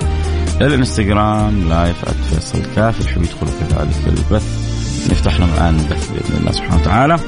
الإنستغرام 0.61 1.69
لايف 1.69 2.05
@فيصل 2.05 2.59
كاف 2.77 3.01
يحب 3.01 3.23
يدخلوا 3.23 3.53
كذلك 3.61 3.97
البث. 4.07 4.71
نفتح 5.11 5.41
لهم 5.41 5.49
الآن 5.55 5.75
البث 5.75 6.11
بإذن 6.11 6.37
الله 6.41 6.53
سبحانه 6.53 6.77
وتعالى. 6.83 7.19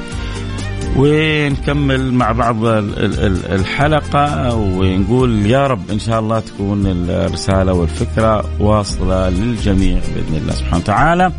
ونكمل 0.97 2.13
مع 2.13 2.33
بعض 2.33 2.57
الحلقة 2.65 4.55
ونقول 4.55 5.47
يا 5.47 5.67
رب 5.67 5.91
إن 5.91 5.99
شاء 5.99 6.21
الله 6.21 6.41
تكون 6.41 6.87
الرسالة 6.87 7.73
والفكرة 7.73 8.45
واصلة 8.61 9.29
للجميع 9.29 9.99
بإذن 10.15 10.37
الله 10.37 10.53
سبحانه 10.53 10.77
وتعالى. 10.77 11.33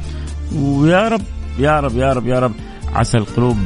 ويا 0.56 1.08
رب 1.08 1.22
يا 1.60 1.80
رب 1.80 1.98
يا 1.98 2.14
رب 2.14 2.28
يا 2.28 2.40
رب 2.40 2.54
عسى 2.94 3.18
القلوب 3.18 3.58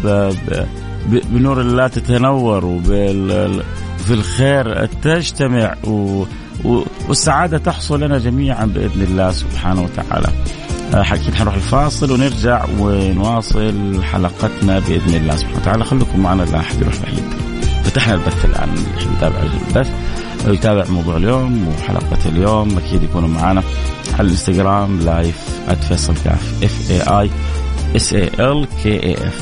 بنور 1.12 1.62
الله 1.62 1.88
تتنور 1.88 2.66
وفي 2.66 4.12
الخير 4.12 4.86
تجتمع 4.86 5.76
والسعادة 7.08 7.58
تحصل 7.58 8.04
لنا 8.04 8.18
جميعا 8.18 8.66
بإذن 8.66 9.02
الله 9.02 9.32
سبحانه 9.32 9.82
وتعالى. 9.82 10.28
أكيد 10.94 11.36
حنروح 11.36 11.56
الفاصل 11.56 12.12
ونرجع 12.12 12.66
ونواصل 12.80 14.04
حلقتنا 14.04 14.80
بإذن 14.80 15.14
الله 15.14 15.36
سبحانه 15.36 15.58
وتعالى. 15.58 15.84
خليكم 15.84 16.20
معنا 16.20 16.44
لا 16.44 16.60
أحد 16.60 16.82
يروح 16.82 16.94
بعيد. 17.04 17.24
فتحنا 17.84 18.14
البث 18.14 18.46
الآن 18.46 18.70
اللي 18.70 19.18
يتابع 19.18 19.40
البث 19.40 19.92
يتابع 20.48 20.86
موضوع 20.90 21.18
اليوم 21.18 21.68
وحلقة 21.68 22.18
اليوم 22.26 22.78
أكيد 22.78 23.04
يكونوا 23.04 23.30
معنا 23.30 23.64
على 24.14 24.26
الإنستغرام 24.26 25.00
live 25.00 25.36
@فيصل 25.88 26.14
كاف 26.26 26.64
F 26.64 26.92
A 26.92 27.02
I 27.02 27.30
S 27.96 28.14
A 28.14 28.30
L 28.40 28.68
K 28.84 29.04
A 29.04 29.14
F 29.14 29.42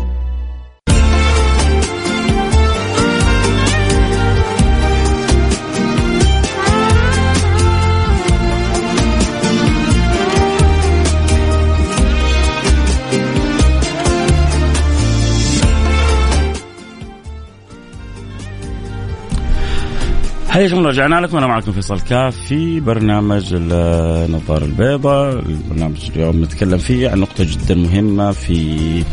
حياكم 20.51 20.87
رجعنا 20.87 21.15
لكم. 21.15 21.37
أنا 21.37 21.47
معكم 21.47 21.71
فيصل 21.71 21.99
كاف 21.99 22.35
في 22.35 22.79
برنامج 22.79 23.53
النظارة 23.53 24.65
البيضاء. 24.65 25.39
البرنامج 25.39 26.11
اليوم 26.15 26.43
نتكلم 26.43 26.77
فيه 26.77 27.09
عن 27.09 27.19
نقطة 27.19 27.43
جدا 27.43 27.75
مهمة 27.75 28.31
في 28.31 29.03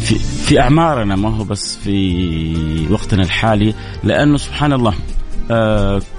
في 0.00 0.14
في 0.14 0.60
أعمارنا 0.60 1.16
ما 1.16 1.36
هو 1.36 1.44
بس 1.44 1.76
في 1.76 2.86
وقتنا 2.90 3.22
الحالي. 3.22 3.74
لأنه 4.04 4.36
سبحان 4.36 4.72
الله 4.72 4.94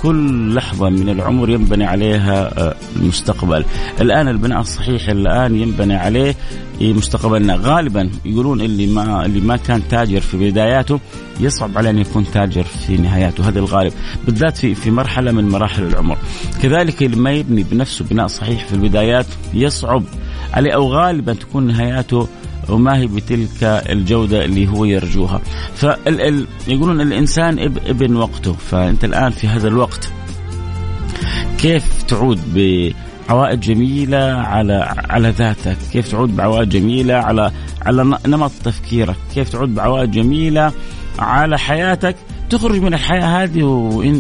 كل 0.02 0.54
لحظة 0.54 0.90
من 0.90 1.10
العمر 1.10 1.50
ينبني 1.50 1.86
عليها 1.86 2.60
آه 2.60 2.76
المستقبل. 2.96 3.66
الآن 4.02 4.28
البناء 4.28 4.60
الصحيح 4.60 5.10
الآن 5.10 5.56
ينبني 5.56 5.96
عليه 5.96 6.36
مستقبلنا. 6.82 7.56
غالبا 7.56 8.10
يقولون 8.26 8.62
اللي 8.62 8.88
ما 8.88 9.26
اللي 9.26 9.42
ما 9.42 9.58
كان 9.58 9.88
تاجر 9.88 10.20
في 10.22 10.52
بداياته 10.52 11.00
يصعب 11.40 11.78
عليه 11.78 11.90
أن 11.90 11.98
يكون 11.98 12.26
تاجر 12.34 12.64
في 12.64 12.98
نهاياته. 12.98 13.50
هذا 13.50 13.60
الغالب. 13.60 13.94
بالذات 14.26 14.58
في 14.58 14.76
في 14.76 14.92
مرحلة 14.92 15.32
من 15.32 15.50
مراحل 15.50 15.84
العمر. 15.84 16.18
كذلك 16.62 17.04
اللي 17.04 17.16
ما 17.16 17.32
يبني 17.32 17.64
بنفسه 17.64 18.06
بناء 18.06 18.28
صحيح 18.28 18.66
في 18.66 18.74
البدايات 18.74 19.26
يصعب 19.54 20.04
عليه 20.54 20.76
أو 20.76 20.94
غالبا 20.94 21.34
تكون 21.34 21.68
نهاياته 21.68 22.28
وما 22.70 22.98
هي 22.98 23.08
بتلك 23.08 23.64
الجودة 23.64 24.46
اللي 24.46 24.68
هو 24.68 24.86
يرجوها. 24.86 25.42
فيقولون 25.76 27.02
الإنسان 27.02 27.60
ابن 27.60 28.16
وقته. 28.16 28.54
فأنت 28.54 29.04
الآن 29.04 29.32
في 29.32 29.48
هذا 29.48 29.68
الوقت 29.68 30.10
كيف 31.58 32.04
تعود 32.04 32.40
بعوائد 32.54 33.60
جميلة 33.60 34.18
على 34.34 34.96
على 35.10 35.30
ذاتك؟ 35.30 35.78
كيف 35.94 36.12
تعود 36.12 36.36
بعوائد 36.36 36.70
جميلة 36.70 37.14
على 37.14 37.52
على 37.82 38.18
نمط 38.28 38.52
تفكيرك؟ 38.64 39.16
كيف 39.36 39.50
تعود 39.50 39.76
بعوائد 39.76 40.12
جميلة 40.12 40.72
على 41.20 41.60
حياتك؟ 41.60 42.16
تخرج 42.50 42.82
من 42.82 42.94
الحياة 42.94 43.44
هذه 43.44 43.64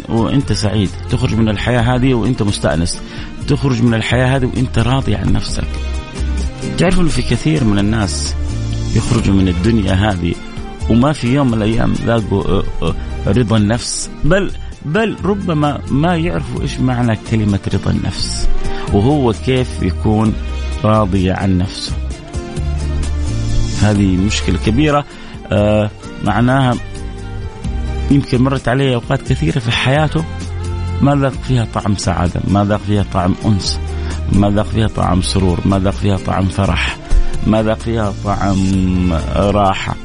وإنت 0.10 0.54
سعيد. 0.54 0.90
تخرج 1.10 1.34
من 1.36 1.50
الحياة 1.50 1.82
هذه 1.82 2.14
وإنت 2.14 2.44
مستأنس. 2.44 3.02
تخرج 3.48 3.82
من 3.82 3.94
الحياة 3.94 4.36
هذه 4.36 4.46
وإنت 4.46 4.80
راضي 4.80 5.16
عن 5.16 5.34
نفسك. 5.34 5.68
تعرفوا 6.78 7.04
في 7.04 7.22
كثير 7.22 7.64
من 7.64 7.80
الناس 7.80 8.36
يخرجوا 8.96 9.36
من 9.36 9.48
الدنيا 9.48 9.94
هذه. 9.94 10.36
وما 10.90 11.14
في 11.14 11.34
يوم 11.34 11.48
من 11.48 11.54
الأيام 11.54 11.94
لاقوا 12.06 12.44
آه، 12.44 12.64
آه، 12.82 12.94
رضا 13.28 13.58
النفس. 13.58 14.10
بل 14.24 14.52
بل 14.86 15.16
ربما 15.24 15.82
ما 15.92 16.16
يعرفوا 16.16 16.62
إيش 16.62 16.80
معنى 16.80 17.18
كلمة 17.32 17.60
رضا 17.74 17.92
النفس. 17.92 18.48
وهو 18.94 19.34
كيف 19.46 19.68
يكون 19.82 20.34
راضي 20.84 21.32
عن 21.32 21.58
نفسه. 21.58 21.92
هذه 23.82 24.18
مشكلة 24.18 24.58
كبيرة. 24.66 25.06
آه 25.52 25.90
معناها 26.26 26.76
يمكن 28.12 28.42
مرت 28.42 28.68
عليه 28.68 28.96
أوقات 28.96 29.22
كثيرة 29.22 29.60
في 29.60 29.72
حياته 29.72 30.24
ما 31.02 31.16
ذاق 31.16 31.32
فيها 31.32 31.68
طعم 31.74 31.96
سعادة 31.98 32.42
ما 32.48 32.66
ذاق 32.66 32.80
فيها 32.88 33.06
طعم 33.14 33.36
أنس 33.46 33.80
ما 34.34 34.50
ذاق 34.50 34.66
فيها 34.66 34.88
طعم 34.88 35.22
سرور 35.22 35.60
ما 35.66 35.80
ذاق 35.80 35.94
فيها 35.94 36.18
طعم 36.18 36.46
فرح. 36.46 36.98
ما 37.48 37.64
ذاق 37.64 37.80
فيها 37.80 38.14
طعم 38.24 39.14
راحة؟ 39.36 39.96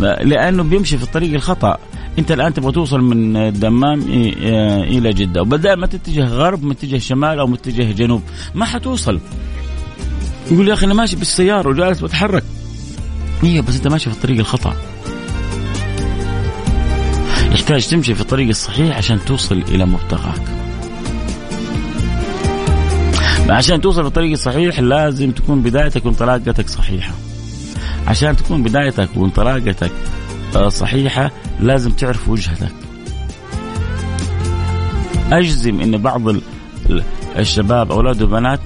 لأنه 0.00 0.62
بيمشي 0.62 0.98
في 0.98 1.04
الطريق 1.04 1.34
الخطأ. 1.34 1.76
أنت 2.18 2.32
الآن 2.32 2.54
تبغى 2.54 2.72
توصل 2.72 3.00
من 3.00 3.36
الدمام 3.36 4.00
إلى 4.82 5.12
جدة 5.12 5.42
وبدل 5.42 5.72
ما 5.72 5.86
تتجه 5.86 6.24
غرب 6.24 6.64
متجه 6.64 6.98
شمال 6.98 7.38
أو 7.38 7.46
متجه 7.46 7.92
جنوب 7.92 8.22
ما 8.54 8.64
حتوصل. 8.64 9.20
يقول 10.50 10.68
يا 10.68 10.74
أخي 10.74 10.86
أنا 10.86 10.94
ماشي 10.94 11.16
بالسيارة 11.16 11.68
وجالس 11.68 12.00
بتحرك. 12.00 12.44
هي 13.42 13.62
بس 13.62 13.76
أنت 13.76 13.88
ماشي 13.88 14.10
في 14.10 14.16
الطريق 14.16 14.38
الخطأ. 14.38 14.76
يحتاج 17.52 17.88
تمشي 17.88 18.14
في 18.14 18.20
الطريق 18.20 18.48
الصحيح 18.48 18.96
عشان 18.96 19.18
توصل 19.26 19.62
إلى 19.68 19.86
مبتغاك 19.86 20.59
عشان 23.50 23.80
توصل 23.80 24.02
للطريق 24.04 24.30
الصحيح 24.30 24.80
لازم 24.80 25.30
تكون 25.30 25.62
بدايتك 25.62 26.06
وانطلاقتك 26.06 26.68
صحيحة. 26.68 27.12
عشان 28.06 28.36
تكون 28.36 28.62
بدايتك 28.62 29.08
وانطلاقتك 29.16 29.92
آه، 30.56 30.68
صحيحة 30.68 31.30
لازم 31.60 31.90
تعرف 31.90 32.28
وجهتك. 32.28 32.72
أجزم 35.32 35.80
أن 35.80 35.98
بعض 35.98 36.22
الشباب 37.36 37.92
أولاد 37.92 38.22
وبنات 38.22 38.60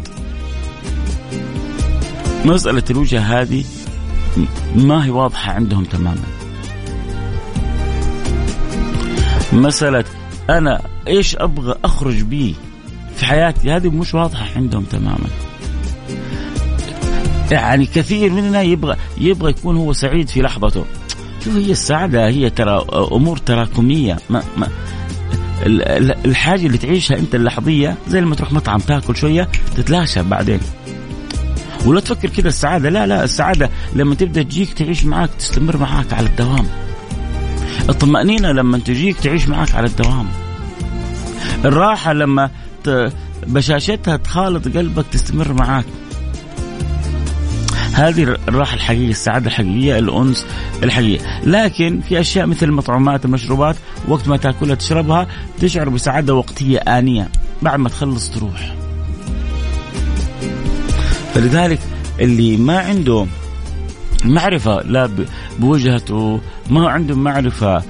مسألة 2.45 2.83
الوجهة 2.91 3.41
هذه 3.41 3.65
ما 4.77 5.05
هي 5.05 5.11
واضحة 5.11 5.53
عندهم 5.53 5.85
تماما. 5.85 6.25
مسألة 9.53 10.05
أنا 10.51 10.83
إيش 11.09 11.37
أبغى 11.37 11.75
أخرج 11.85 12.23
به 12.23 12.55
في 13.17 13.27
حياتي. 13.27 13.71
هذه 13.71 13.89
مش 13.89 14.15
واضحة 14.15 14.47
عندهم 14.57 14.85
تماما. 14.85 15.29
يعني 17.51 17.87
كثير 17.87 18.31
مننا 18.31 18.63
يبغى 18.63 18.97
يبغى 19.19 19.51
يكون 19.51 19.77
هو 19.77 19.93
سعيد 19.93 20.29
في 20.29 20.43
لحظته. 20.43 20.85
شوف 21.45 21.57
هي 21.57 21.71
السعادة 21.71 22.29
هي 22.29 22.51
ترى 22.51 22.87
أمور 23.13 23.37
تراكمية. 23.37 24.17
ما 24.31 24.43
ما 24.57 24.69
الحاجة 26.27 26.67
اللي 26.67 26.79
تعيشها 26.79 27.19
أنت 27.19 27.35
اللحظية 27.35 27.97
زي 28.09 28.21
لما 28.21 28.35
تروح 28.35 28.53
مطعم 28.53 28.81
تاكل 28.81 29.17
شوية 29.17 29.49
تتلاشى 29.77 30.23
بعدين. 30.23 30.61
ولا 31.87 32.01
تفكر 32.01 32.29
كذا 32.29 32.49
السعادة 32.49 32.91
لا 32.91 33.07
لا 33.07 33.25
السعادة 33.25 33.71
لما 33.95 34.15
تبدأ 34.15 34.43
تجيك 34.43 34.73
تعيش 34.73 35.05
معاك 35.05 35.31
تستمر 35.39 35.77
معاك 35.77 36.13
على 36.13 36.27
الدوام. 36.27 36.67
الطمأنينة 37.89 38.53
لما 38.53 38.79
تجيك 38.79 39.17
تعيش 39.21 39.49
معاك 39.49 39.75
على 39.75 39.87
الدوام. 39.87 40.29
الراحة 41.65 42.13
لما 42.13 42.51
بشاشتها 43.47 44.17
تخالط 44.17 44.77
قلبك 44.77 45.05
تستمر 45.13 45.53
معاك. 45.53 45.85
هذه 47.93 48.23
الراحة 48.49 48.75
الحقيقية 48.75 49.11
السعادة 49.11 49.47
الحقيقية 49.47 49.99
الأنس 49.99 50.47
الحقيقية. 50.83 51.41
لكن 51.45 52.01
في 52.01 52.21
أشياء 52.21 52.47
مثل 52.47 52.67
المطعومات 52.67 53.25
المشروبات 53.25 53.77
وقت 54.09 54.29
ما 54.29 54.37
تأكلها 54.37 54.75
تشربها 54.75 55.27
تشعر 55.61 55.89
بسعادة 55.89 56.35
وقتية 56.35 56.79
آنية 56.79 57.29
بعد 57.63 57.79
ما 57.79 57.89
تخلص 57.89 58.31
تروح. 58.31 58.75
فلذلك 61.35 61.81
اللي 62.21 62.57
ما 62.57 62.79
عنده 62.79 63.27
معرفة 64.25 64.83
لا 64.83 65.11
بوجهته 65.59 66.41
ما 66.71 66.89
عنده 66.89 67.17
معرفة 67.17 67.83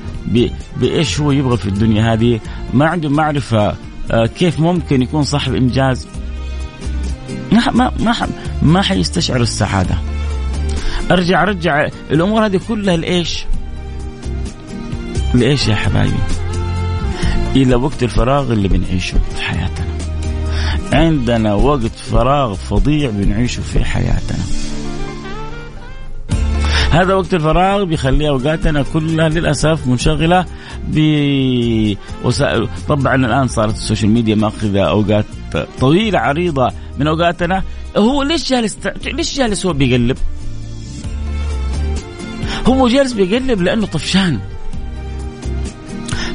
بإيش 0.77 1.21
هو 1.21 1.33
يبغى 1.33 1.57
في 1.57 1.67
الدنيا 1.67 2.12
هذه 2.12 2.40
ما 2.75 2.87
عنده 2.87 3.09
معرفة 3.09 3.77
آه، 4.11 4.27
كيف 4.27 4.61
ممكن 4.61 5.03
يكون 5.03 5.23
صاحب 5.23 5.55
إنجاز 5.55 6.09
ما 7.53 7.71
ما 7.71 7.93
ما 8.01 8.29
ما 8.63 8.83
حيستشعر 8.83 9.41
السعادة 9.41 9.99
ارجع 11.11 11.43
أرجع 11.43 11.89
الأمور 12.11 12.47
هذه 12.47 12.61
كلها 12.69 12.97
لإيش؟ 12.97 13.45
لإيش 15.35 15.69
يا 15.69 15.75
حبايبي؟ 15.75 16.17
إلى 17.57 17.75
وقت 17.75 18.03
الفراغ 18.03 18.53
اللي 18.53 18.69
بنعيشه 18.69 19.19
في 19.37 19.43
حياتنا. 19.43 19.87
عندنا 20.93 21.55
وقت 21.55 21.95
فراغ 22.11 22.55
فظيع 22.55 23.11
بنعيشه 23.11 23.61
في 23.61 23.85
حياتنا. 23.85 24.45
هذا 26.94 27.14
وقت 27.14 27.35
الفراغ 27.35 27.85
بيخلي 27.85 28.28
أوقاتنا 28.28 28.83
كلها 28.92 29.28
للأسف 29.28 29.87
منشغلة 29.87 30.46
بوسائل 30.88 32.68
طبعا 32.88 33.14
الآن 33.14 33.48
صارت 33.48 33.74
ال 33.75 33.80
social 33.80 34.11
media 34.11 34.35
ماخذة 34.35 34.80
أوقات 34.80 35.24
طويلة 35.80 36.18
عريضة 36.18 36.72
من 36.98 37.07
أوقاتنا 37.07 37.62
هو 37.96 38.22
ليش 38.22 38.50
جالس 38.50 38.78
ليش 39.04 39.37
جالس 39.37 39.66
هو 39.66 39.72
بيقلب؟ 39.72 40.18
هو 42.66 42.88
جالس 42.88 43.12
بيقلب 43.12 43.62
لأنه 43.62 43.87
طفشان 43.87 44.40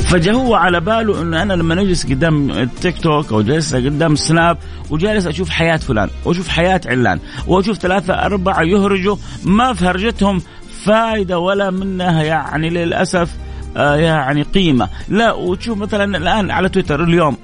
فجاء 0.10 0.36
هو 0.36 0.56
على 0.56 0.80
باله 0.80 1.22
إنه 1.22 1.42
أنا 1.42 1.54
لما 1.54 1.76
نجلس 1.76 2.06
قدام 2.06 2.52
التيك 2.52 2.98
توك 2.98 3.32
أو 3.32 3.42
جالس 3.42 3.76
قدام 3.76 4.14
السناب 4.14 4.58
وجالس 4.90 5.28
أشوف 5.28 5.50
حياة 5.50 5.78
فلان 5.78 6.10
وأشوف 6.26 6.48
حياة 6.48 6.82
علان 6.86 7.20
وأشوف 7.48 7.78
ثلاثة 7.78 8.14
أربعة 8.14 8.62
يهرجوا 8.62 9.16
ما 9.44 9.74
في 9.74 9.86
هرجتهم 9.86 10.42
فائده 10.84 11.40
ولا 11.40 11.72
منها 11.72 12.24
يعني 12.24 12.70
للأسف 12.70 13.30
آه 13.78 13.96
يعني 13.96 14.42
قيمة. 14.42 14.90
لا 15.10 15.34
وتشوف 15.34 15.78
مثلا 15.78 16.18
الآن 16.18 16.52
على 16.52 16.70
تويتر 16.70 17.04
اليوم 17.04 17.38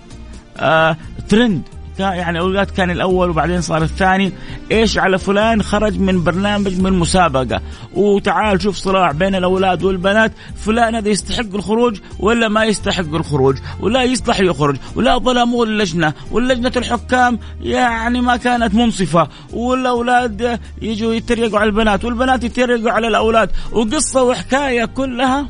آه 0.57 0.97
ترند 1.29 1.61
يعني 1.99 2.39
اوقات 2.39 2.71
كان 2.71 2.89
الأول 2.91 3.29
وبعدين 3.29 3.61
صار 3.61 3.83
الثاني. 3.83 4.31
إيش 4.71 4.97
على 4.97 5.19
فلان؟ 5.19 5.63
خرج 5.63 5.99
من 5.99 6.23
برنامج 6.23 6.79
من 6.79 6.93
مسابقة. 6.93 7.61
وتعال 7.93 8.61
شوف 8.61 8.77
صراع 8.77 9.11
بين 9.11 9.35
الأولاد 9.35 9.83
والبنات. 9.83 10.31
فلان 10.55 10.95
هذا 10.95 11.09
يستحق 11.09 11.55
الخروج 11.55 11.97
ولا 12.19 12.47
ما 12.47 12.63
يستحق 12.63 13.13
الخروج؟ 13.13 13.57
ولا 13.79 14.03
يصلح 14.03 14.39
يخرج 14.39 14.77
ولا 14.95 15.17
ظلموا 15.17 15.65
اللجنه 15.65 16.13
واللجنة 16.31 16.71
الحكام 16.77 17.39
يعني 17.61 18.21
ما 18.21 18.37
كانت 18.37 18.75
منصفة. 18.75 19.27
والأولاد 19.53 20.59
يجوا 20.81 21.13
يتريقوا 21.13 21.59
على 21.59 21.69
البنات. 21.69 22.05
والبنات 22.05 22.43
يتريقوا 22.43 22.91
على 22.91 23.07
الأولاد. 23.07 23.49
وقصة 23.71 24.23
وحكاية 24.23 24.85
كلها 24.85 25.47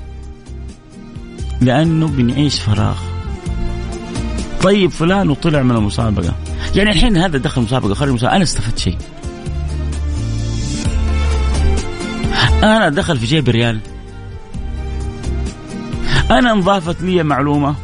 لأنه 1.61 2.07
بنعيش 2.07 2.61
فراغ. 2.61 3.14
طيب 4.65 4.91
فلان 4.91 5.29
وطلع 5.29 5.63
من 5.63 5.75
المسابقة. 5.75 6.35
يعني 6.75 6.89
الحين 6.89 7.17
هذا 7.17 7.37
دخل 7.37 7.61
مسابقة 7.61 7.93
خرج 7.93 8.09
مسابقة. 8.09 8.35
أنا 8.35 8.43
استفدت 8.43 8.79
شيء. 8.79 8.97
أنا 12.63 12.89
دخل 12.89 13.17
في 13.17 13.25
جيبي 13.25 13.51
ريال 13.51 13.79
أنا 16.31 16.51
انضافت 16.51 17.01
لي 17.01 17.23
معلومة. 17.23 17.75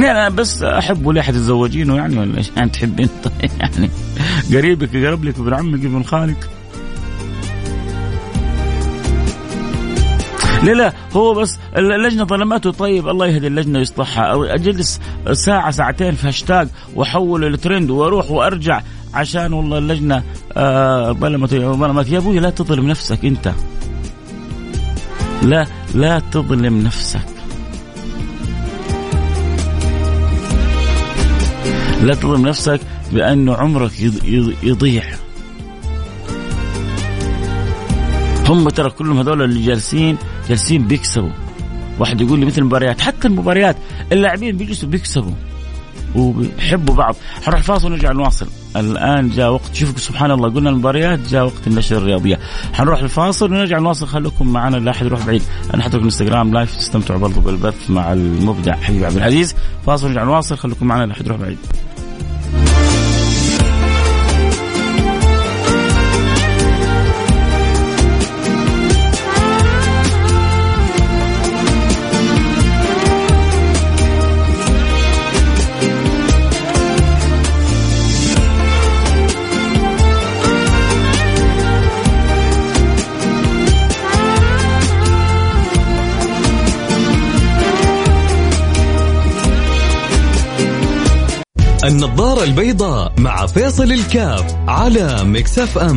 يعني 0.00 0.10
أنا 0.10 0.28
بس 0.28 0.62
أحب 0.62 1.06
ولا 1.06 1.22
تتزوجينه 1.22 1.96
يعني 1.96 2.18
ولا 2.18 2.38
إيش 2.38 2.50
يعني 2.56 2.70
تحب 2.70 3.00
انت 3.00 3.32
يعني 3.60 3.90
قريبك 4.52 4.94
يقرب 4.94 5.24
لك 5.24 5.38
ابن 5.38 5.54
عمك 5.54 5.84
ابن 5.84 6.02
خالك. 6.02 6.48
لا 10.62 10.72
لا 10.72 10.92
هو 11.12 11.34
بس 11.34 11.58
اللجنة 11.76 12.24
ظلمته. 12.24 12.70
طيب 12.70 13.08
الله 13.08 13.26
يهدي 13.26 13.46
اللجنة 13.46 13.78
ويصلحها. 13.78 14.24
أو 14.24 14.44
أجلس 14.44 15.00
ساعة 15.32 15.70
ساعتين 15.70 16.14
في 16.14 16.28
هاشتاج 16.28 16.68
وأحول 16.94 17.44
الترند 17.44 17.90
وأروح 17.90 18.30
وأرجع 18.30 18.82
عشان 19.14 19.52
والله 19.52 19.78
اللجنة 19.78 20.22
آه 20.56 21.12
ظلمت 21.12 21.54
ظلمت. 21.54 22.08
يا 22.08 22.18
أبوي 22.18 22.40
لا 22.40 22.50
تظلم 22.50 22.88
نفسك 22.88 23.24
أنت. 23.24 23.52
لا 25.42 25.66
لا 25.94 26.22
تظلم 26.32 26.82
نفسك. 26.82 27.20
لا 32.02 32.14
تظلم 32.14 32.46
نفسك 32.46 32.80
بأنه 33.12 33.54
عمرك 33.54 33.92
يضيع. 34.62 35.04
هم 38.48 38.68
ترى 38.68 38.90
كلهم 38.90 39.18
هذول 39.18 39.42
اللي 39.42 39.66
جالسين 39.66 40.16
جالسين 40.48 40.86
بيكسبوا. 40.86 41.30
واحد 41.98 42.20
يقول 42.20 42.40
لي 42.40 42.46
مثل 42.46 42.60
المباريات 42.60 43.00
حتى 43.00 43.28
المباريات 43.28 43.76
اللاعبين 44.12 44.56
بيجلسوا 44.56 44.88
بيكسبوا 44.88 45.32
وبيحبوا 46.14 46.94
بعض. 46.94 47.16
حنروح 47.44 47.62
فاصل 47.62 47.86
ونرجع 47.86 48.12
نواصل 48.12 48.46
الآن 48.76 49.28
جاء 49.28 49.52
وقت 49.52 49.74
شوفوا 49.74 49.98
سبحان 49.98 50.30
الله 50.30 50.48
قلنا 50.50 50.70
المباريات 50.70 51.18
جاء 51.18 51.44
وقت 51.44 51.66
النشر 51.66 51.96
الرياضية. 51.96 52.38
حنروح 52.72 53.00
الفاصل 53.00 53.52
ونرجع 53.52 53.78
نواصل 53.78 54.06
خليكم 54.06 54.52
معنا 54.52 54.76
لا 54.76 54.90
أحد 54.90 55.06
يروح 55.06 55.26
بعيد. 55.26 55.42
أنا 55.74 55.82
حترك 55.82 56.02
انستغرام 56.02 56.54
لايف 56.54 56.76
تستمتعوا 56.76 57.20
برضو 57.20 57.40
بالبث 57.40 57.90
مع 57.90 58.12
المبدع 58.12 58.76
حبيب 58.76 59.04
عبد 59.04 59.16
العزيز. 59.16 59.54
فاصل 59.86 60.06
ونرجع 60.06 60.24
نواصل 60.24 60.56
خليكم 60.56 60.86
معنا 60.86 61.04
لا 61.04 61.12
أحد 61.12 61.26
يروح 61.26 61.40
بعيد. 61.40 61.58
النظارة 91.88 92.44
البيضاء 92.44 93.12
مع 93.18 93.46
فيصل 93.46 93.92
الكاف 93.92 94.56
على 94.68 95.24
مكسف 95.24 95.78
أم. 95.78 95.96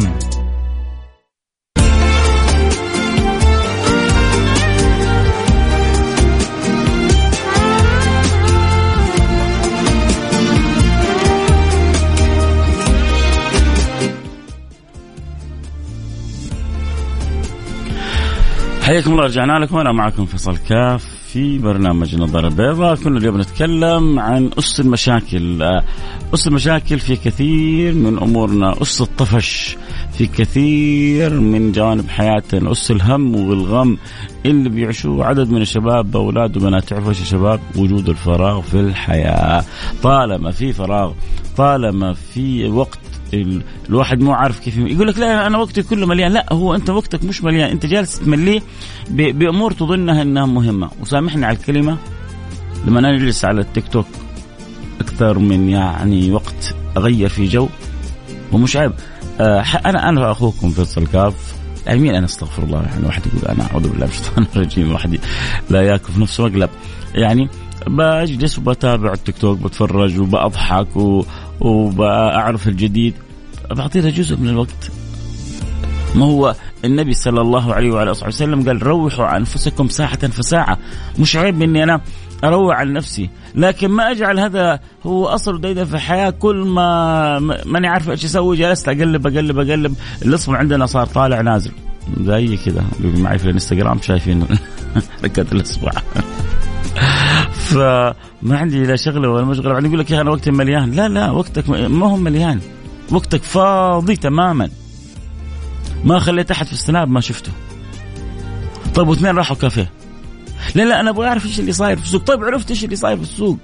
حياكم 18.82 19.12
الله 19.12 19.24
رجعنا 19.24 19.60
لكم. 19.60 19.78
أنا 19.78 19.92
معكم 19.92 20.26
فيصل 20.26 20.58
كاف. 20.58 21.21
في 21.34 21.58
برنامج 21.58 22.16
النظارة 22.16 22.48
البيضاء 22.48 22.96
كنا 22.96 23.18
اليوم 23.18 23.42
نتكلم 23.42 24.20
عن 24.20 24.50
أس 24.60 24.80
المشاكل. 24.80 25.64
أس 26.34 26.48
المشاكل 26.48 27.00
في 27.00 27.16
كثير 27.16 27.94
من 27.94 28.18
أمورنا. 28.18 28.82
أس 28.82 29.02
الطفش 29.02 29.78
في 30.14 30.28
كثير 30.28 31.40
من 31.40 31.72
جوانب 31.72 32.10
حياتنا. 32.10 32.72
أس 32.72 32.92
الهم 32.92 33.36
والغم 33.36 33.98
اللي 34.46 34.70
بيعيشوه 34.70 35.26
عدد 35.26 35.50
من 35.50 35.62
الشباب 35.62 36.16
أولاد 36.16 36.58
وبنات. 36.58 36.84
تعرفوا 36.84 37.10
يا 37.10 37.14
شباب؟ 37.14 37.60
وجود 37.78 38.10
الفراغ 38.10 38.62
في 38.62 38.80
الحياة. 38.80 39.64
طالما 40.04 40.52
في 40.52 40.74
فراغ 40.74 41.14
طالما 41.58 42.14
في 42.14 42.68
وقت 42.68 43.00
الواحد 43.90 44.22
مو 44.22 44.32
عارف 44.34 44.60
كيف 44.60 44.78
يقول 44.78 45.08
لك 45.08 45.20
لا 45.20 45.48
أنا 45.48 45.58
وقتي 45.58 45.84
كله 45.84 46.08
مليان. 46.08 46.32
لا 46.32 46.46
هو 46.54 46.76
أنت 46.76 46.90
وقتك 46.90 47.24
مش 47.24 47.44
مليان. 47.44 47.70
أنت 47.70 47.86
جالس 47.86 48.20
تمليه 48.20 48.62
بأمور 49.10 49.72
تظنها 49.72 50.22
إنها 50.22 50.46
مهمة. 50.46 50.90
وسامحني 51.02 51.46
على 51.46 51.58
الكلمة. 51.58 51.98
لما 52.88 53.00
أنا 53.00 53.16
أجلس 53.16 53.46
على 53.46 53.62
التيك 53.62 53.88
توك 53.88 54.08
أكثر 55.02 55.40
من 55.40 55.70
يعني 55.70 56.32
وقت 56.32 56.76
أغير 56.98 57.30
في 57.30 57.46
جو 57.46 57.68
ومش 58.52 58.78
عيب. 58.78 58.92
آه 59.40 59.62
أنا 59.86 60.10
أنا 60.10 60.32
اخوكم 60.32 60.70
فيصل 60.70 61.08
كاف. 61.08 61.34
يعني 61.88 62.00
مين 62.00 62.16
أنا 62.16 62.26
أستغفر 62.26 62.64
الله؟ 62.64 62.82
يعني 62.82 63.06
واحد 63.06 63.22
يقول 63.28 63.46
أنا 63.50 63.64
أعوذ 63.72 63.90
بالله 63.90 64.06
من 64.06 64.12
الشيطان 64.12 64.46
الرجيم. 64.56 64.92
واحد 64.92 65.20
لا 65.70 65.82
يأكل 65.82 66.14
في 66.14 66.22
نفسه 66.22 66.44
مقلب 66.44 66.70
يعني 67.16 67.50
بجلس 67.88 68.58
وبتابع 68.58 69.14
التيك 69.14 69.38
توك 69.38 69.58
بتفرج 69.60 70.20
وبضحك 70.20 70.96
و... 70.96 71.24
وبأعرف 71.62 72.68
الجديد 72.68 73.14
بعطيها 73.72 74.10
جزء 74.10 74.38
من 74.38 74.50
الوقت. 74.50 74.92
ما 76.16 76.26
هو 76.26 76.56
النبي 76.86 77.14
صلى 77.14 77.42
الله 77.42 77.74
عليه 77.74 77.92
وعلى 77.92 78.12
آله 78.12 78.28
وسلم 78.28 78.68
قال 78.68 78.88
روحوا 78.88 79.26
عن 79.26 79.36
أنفسكم 79.36 79.88
ساعة 79.88 80.28
فساعة. 80.28 80.78
مش 81.20 81.36
عيب 81.36 81.62
اني 81.62 81.84
أنا 81.84 82.02
أروع 82.44 82.76
عن 82.76 82.94
نفسي 82.94 83.30
لكن 83.56 83.88
ما 83.88 84.12
أجعل 84.12 84.40
هذا 84.40 84.80
هو 85.04 85.26
أصل 85.26 85.62
دايما 85.62 85.86
في 85.86 85.94
الحياة. 85.94 86.30
كل 86.30 86.56
ما 86.56 87.40
ماني 87.66 87.88
عارف 87.88 88.10
إيش 88.10 88.26
أسوي 88.26 88.58
جلست 88.58 88.90
أقلب 88.90 89.28
أقلب 89.28 89.60
أقلب. 89.60 89.96
الإصبع 90.26 90.58
عندنا 90.58 90.86
صار 90.86 91.08
طالع 91.08 91.42
نازل. 91.42 91.72
زي 92.22 92.58
كذا 92.58 92.84
معي 93.00 93.38
في 93.38 93.46
الإنستغرام 93.46 94.02
شايفين 94.02 94.46
حركات 95.22 95.52
الإصبع. 95.52 95.92
فما 97.72 98.58
عندي 98.58 98.84
لا 98.84 98.96
شغله 98.96 99.30
ولا 99.30 99.46
مشغله 99.46 99.74
بعدين 99.74 99.86
يقول 99.86 100.00
لك 100.00 100.12
يا 100.12 100.22
أنا 100.22 100.32
وقتي 100.32 100.52
مليان. 100.52 100.92
لا 100.92 101.08
لا 101.08 101.32
وقتك 101.32 101.70
ما 101.70 102.08
هو 102.08 102.18
مليان. 102.18 102.60
وقتك 103.12 103.44
فاضي 103.44 104.16
تماما. 104.16 104.70
ما 106.04 106.20
خليت 106.20 106.52
أحد 106.52 106.66
في 106.66 106.74
السناب 106.74 107.10
ما 107.10 107.22
شفته. 107.22 107.52
طيب 108.96 109.08
واثنين 109.08 109.36
راحوا 109.36 109.56
كافيه. 109.56 109.92
لا 110.76 110.84
لا 110.84 111.00
أنا 111.00 111.10
أبغى 111.10 111.28
أعرف 111.28 111.46
إيش 111.46 111.60
اللي 111.60 111.72
صاير 111.72 111.98
في 111.98 112.04
السوق. 112.04 112.24
طيب 112.24 112.44
عرفت 112.44 112.70
إيش 112.70 112.84
اللي 112.84 112.96
صاير 112.96 113.18
في 113.18 113.24
السوق. 113.24 113.58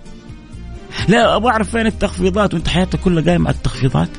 لا 1.08 1.36
أبغى 1.36 1.52
أعرف 1.52 1.72
فين 1.72 1.86
التخفيضات. 1.86 2.54
وأنت 2.54 2.68
حياتك 2.68 3.00
كلها 3.00 3.24
قايمة 3.24 3.48
على 3.48 3.56
التخفيضات. 3.56 4.10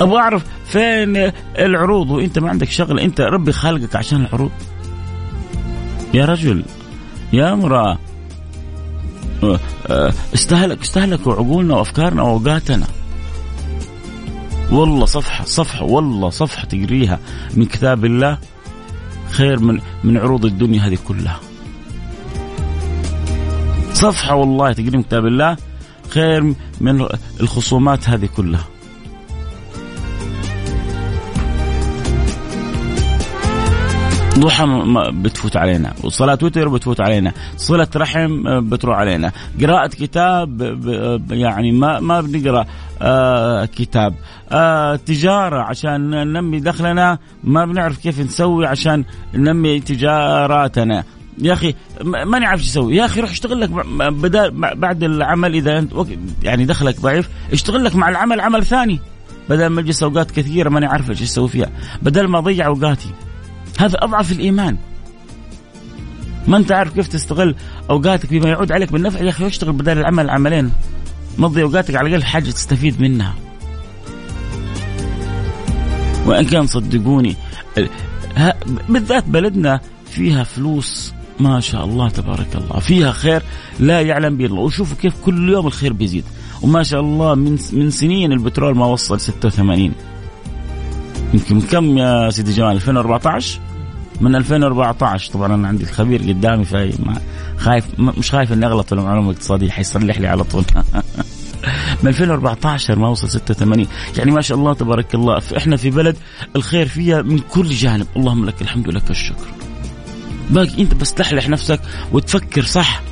أبغى 0.00 0.18
أعرف 0.18 0.42
فين 0.66 1.32
العروض. 1.58 2.10
وأنت 2.10 2.38
ما 2.38 2.50
عندك 2.50 2.70
شغله 2.70 3.02
أنت 3.02 3.20
ربي 3.20 3.52
خالقك 3.52 3.96
عشان 3.96 4.20
العروض. 4.20 4.50
يا 6.14 6.24
رجل 6.24 6.64
يا 7.32 7.52
امرأة. 7.52 7.98
أه، 9.42 9.60
أه، 9.86 10.12
استهلك 10.34 10.80
استهلكوا 10.80 11.32
عقولنا 11.32 11.76
وأفكارنا 11.76 12.22
وأوقاتنا. 12.22 12.86
والله 14.70 15.06
صفحة 15.06 15.44
صفحة 15.44 15.84
والله 15.84 16.30
صفحة 16.30 16.64
تقريها 16.64 17.18
من 17.54 17.64
كتاب 17.64 18.04
الله. 18.04 18.38
خير 19.30 19.58
من 19.58 19.80
من 20.04 20.16
عروض 20.16 20.44
الدنيا 20.44 20.82
هذه 20.82 20.98
كلها. 21.08 21.40
صفحة 23.92 24.34
والله 24.34 24.72
تقري 24.72 24.96
من 24.96 25.02
كتاب 25.02 25.26
الله. 25.26 25.56
خير 26.08 26.54
من 26.80 27.06
الخصومات 27.40 28.08
هذه 28.08 28.26
كلها. 28.26 28.71
ضحى 34.38 34.64
بتفوت 35.12 35.56
علينا 35.56 35.92
وصلاة 36.04 36.38
وتر 36.42 36.68
بتفوت 36.68 37.00
علينا 37.00 37.32
صلة 37.56 37.88
رحم 37.96 38.46
آه، 38.46 38.60
بتروح 38.60 38.96
علينا. 38.98 39.32
قراءة 39.60 39.86
كتاب 39.86 40.60
يعني 41.30 41.72
ما 41.72 42.00
ما 42.00 42.20
بنقرأ 42.20 42.66
آه 43.02 43.64
كتاب. 43.64 44.14
آه 44.52 44.96
تجارة 44.96 45.62
عشان 45.62 46.10
ننمي 46.10 46.60
دخلنا 46.60 47.18
ما 47.44 47.64
بنعرف 47.64 47.98
كيف 47.98 48.20
نسوي 48.20 48.66
عشان 48.66 49.04
ننمي 49.34 49.80
تجاراتنا. 49.80 51.04
يا 51.38 51.52
أخي 51.52 51.74
ما 52.04 52.38
نعرف 52.38 52.60
إيش 52.60 52.68
أسوي 52.68 52.96
يا 52.96 53.04
أخي 53.04 53.20
روح 53.20 53.30
اشتغل 53.30 53.60
لك 53.60 53.70
بدل 54.12 54.50
بعد 54.76 55.02
العمل 55.02 55.54
إذا 55.54 55.78
أنت 55.78 55.92
يعني 56.42 56.64
دخلك 56.64 57.00
ضعيف 57.00 57.28
اشتغل 57.52 57.84
لك 57.84 57.96
مع 57.96 58.08
العمل 58.08 58.40
عمل 58.40 58.64
ثاني. 58.66 59.00
بدل 59.48 59.66
ما 59.66 59.80
أجلس 59.80 60.02
أوقات 60.02 60.30
كثيرة 60.30 60.68
ماني 60.68 60.86
عارف 60.86 61.10
إيش 61.10 61.22
أسوي 61.22 61.48
فيها. 61.48 61.70
بدل 62.02 62.28
ما 62.28 62.38
أضيع 62.38 62.66
أوقاتي. 62.66 63.08
هذا 63.78 63.98
أضعف 63.98 64.32
الإيمان. 64.32 64.76
ما 66.48 66.56
أنت 66.56 66.72
عارف 66.72 66.94
كيف 66.94 67.08
تستغل 67.08 67.54
أوقاتك 67.90 68.30
بما 68.30 68.48
يعود 68.48 68.72
عليك 68.72 68.92
بالنفع؟ 68.92 69.20
يا 69.20 69.28
أخي 69.28 69.46
اشتغل 69.46 69.72
بدل 69.72 69.98
العمل 69.98 70.30
عملين. 70.30 70.70
مضي 71.38 71.62
أوقاتك 71.62 71.96
على 71.96 72.08
الأقل 72.08 72.24
حاجة 72.24 72.50
تستفيد 72.50 73.00
منها. 73.00 73.34
وإن 76.26 76.44
كان 76.44 76.66
صدقوني 76.66 77.36
بالذات 78.88 79.24
بلدنا 79.28 79.80
فيها 80.10 80.44
فلوس 80.44 81.12
ما 81.40 81.60
شاء 81.60 81.84
الله 81.84 82.08
تبارك 82.08 82.56
الله. 82.56 82.80
فيها 82.80 83.12
خير 83.12 83.42
لا 83.80 84.00
يعلم 84.00 84.36
به 84.36 84.46
الله. 84.46 84.60
وشوفوا 84.60 84.96
كيف 84.96 85.14
كل 85.24 85.48
يوم 85.48 85.66
الخير 85.66 85.92
بيزيد. 85.92 86.24
وما 86.62 86.82
شاء 86.82 87.00
الله 87.00 87.34
من 87.34 87.58
من 87.72 87.90
سنين 87.90 88.32
البترول 88.32 88.76
ما 88.76 88.86
وصل 88.86 89.20
86 89.20 89.92
يمكن 91.32 91.60
كم 91.60 91.98
يا 91.98 92.30
سيدي 92.30 92.52
جمال؟ 92.52 92.72
2014 92.72 93.60
من 94.20 94.36
2014 94.36 95.32
طبعا 95.32 95.54
أنا 95.54 95.68
عندي 95.68 95.84
الخبير 95.84 96.22
قدامي 96.22 96.64
في 96.64 96.92
خايف 97.58 97.84
مش 97.98 98.30
خايف 98.30 98.52
إني 98.52 98.66
أغلط 98.66 98.86
في 98.86 98.92
المعلومة 98.92 99.30
الاقتصادية 99.30 99.70
حيصلح 99.70 100.20
لي 100.20 100.26
على 100.26 100.44
طول. 100.44 100.64
من 102.02 102.08
2014 102.08 102.98
ما 102.98 103.08
وصل 103.08 103.30
86 103.30 103.86
يعني 104.16 104.30
ما 104.30 104.40
شاء 104.40 104.58
الله 104.58 104.74
تبارك 104.74 105.14
الله 105.14 105.42
إحنا 105.56 105.76
في 105.76 105.90
بلد 105.90 106.16
الخير 106.56 106.86
فيها 106.88 107.22
من 107.22 107.38
كل 107.38 107.68
جانب. 107.68 108.06
اللهم 108.16 108.44
لك 108.44 108.62
الحمد 108.62 108.88
ولك 108.88 109.10
الشكر. 109.10 109.46
باقي 110.50 110.82
أنت 110.82 110.94
بس 110.94 111.14
تحلح 111.14 111.48
نفسك 111.48 111.80
وتفكر 112.12 112.62
صح 112.62 113.02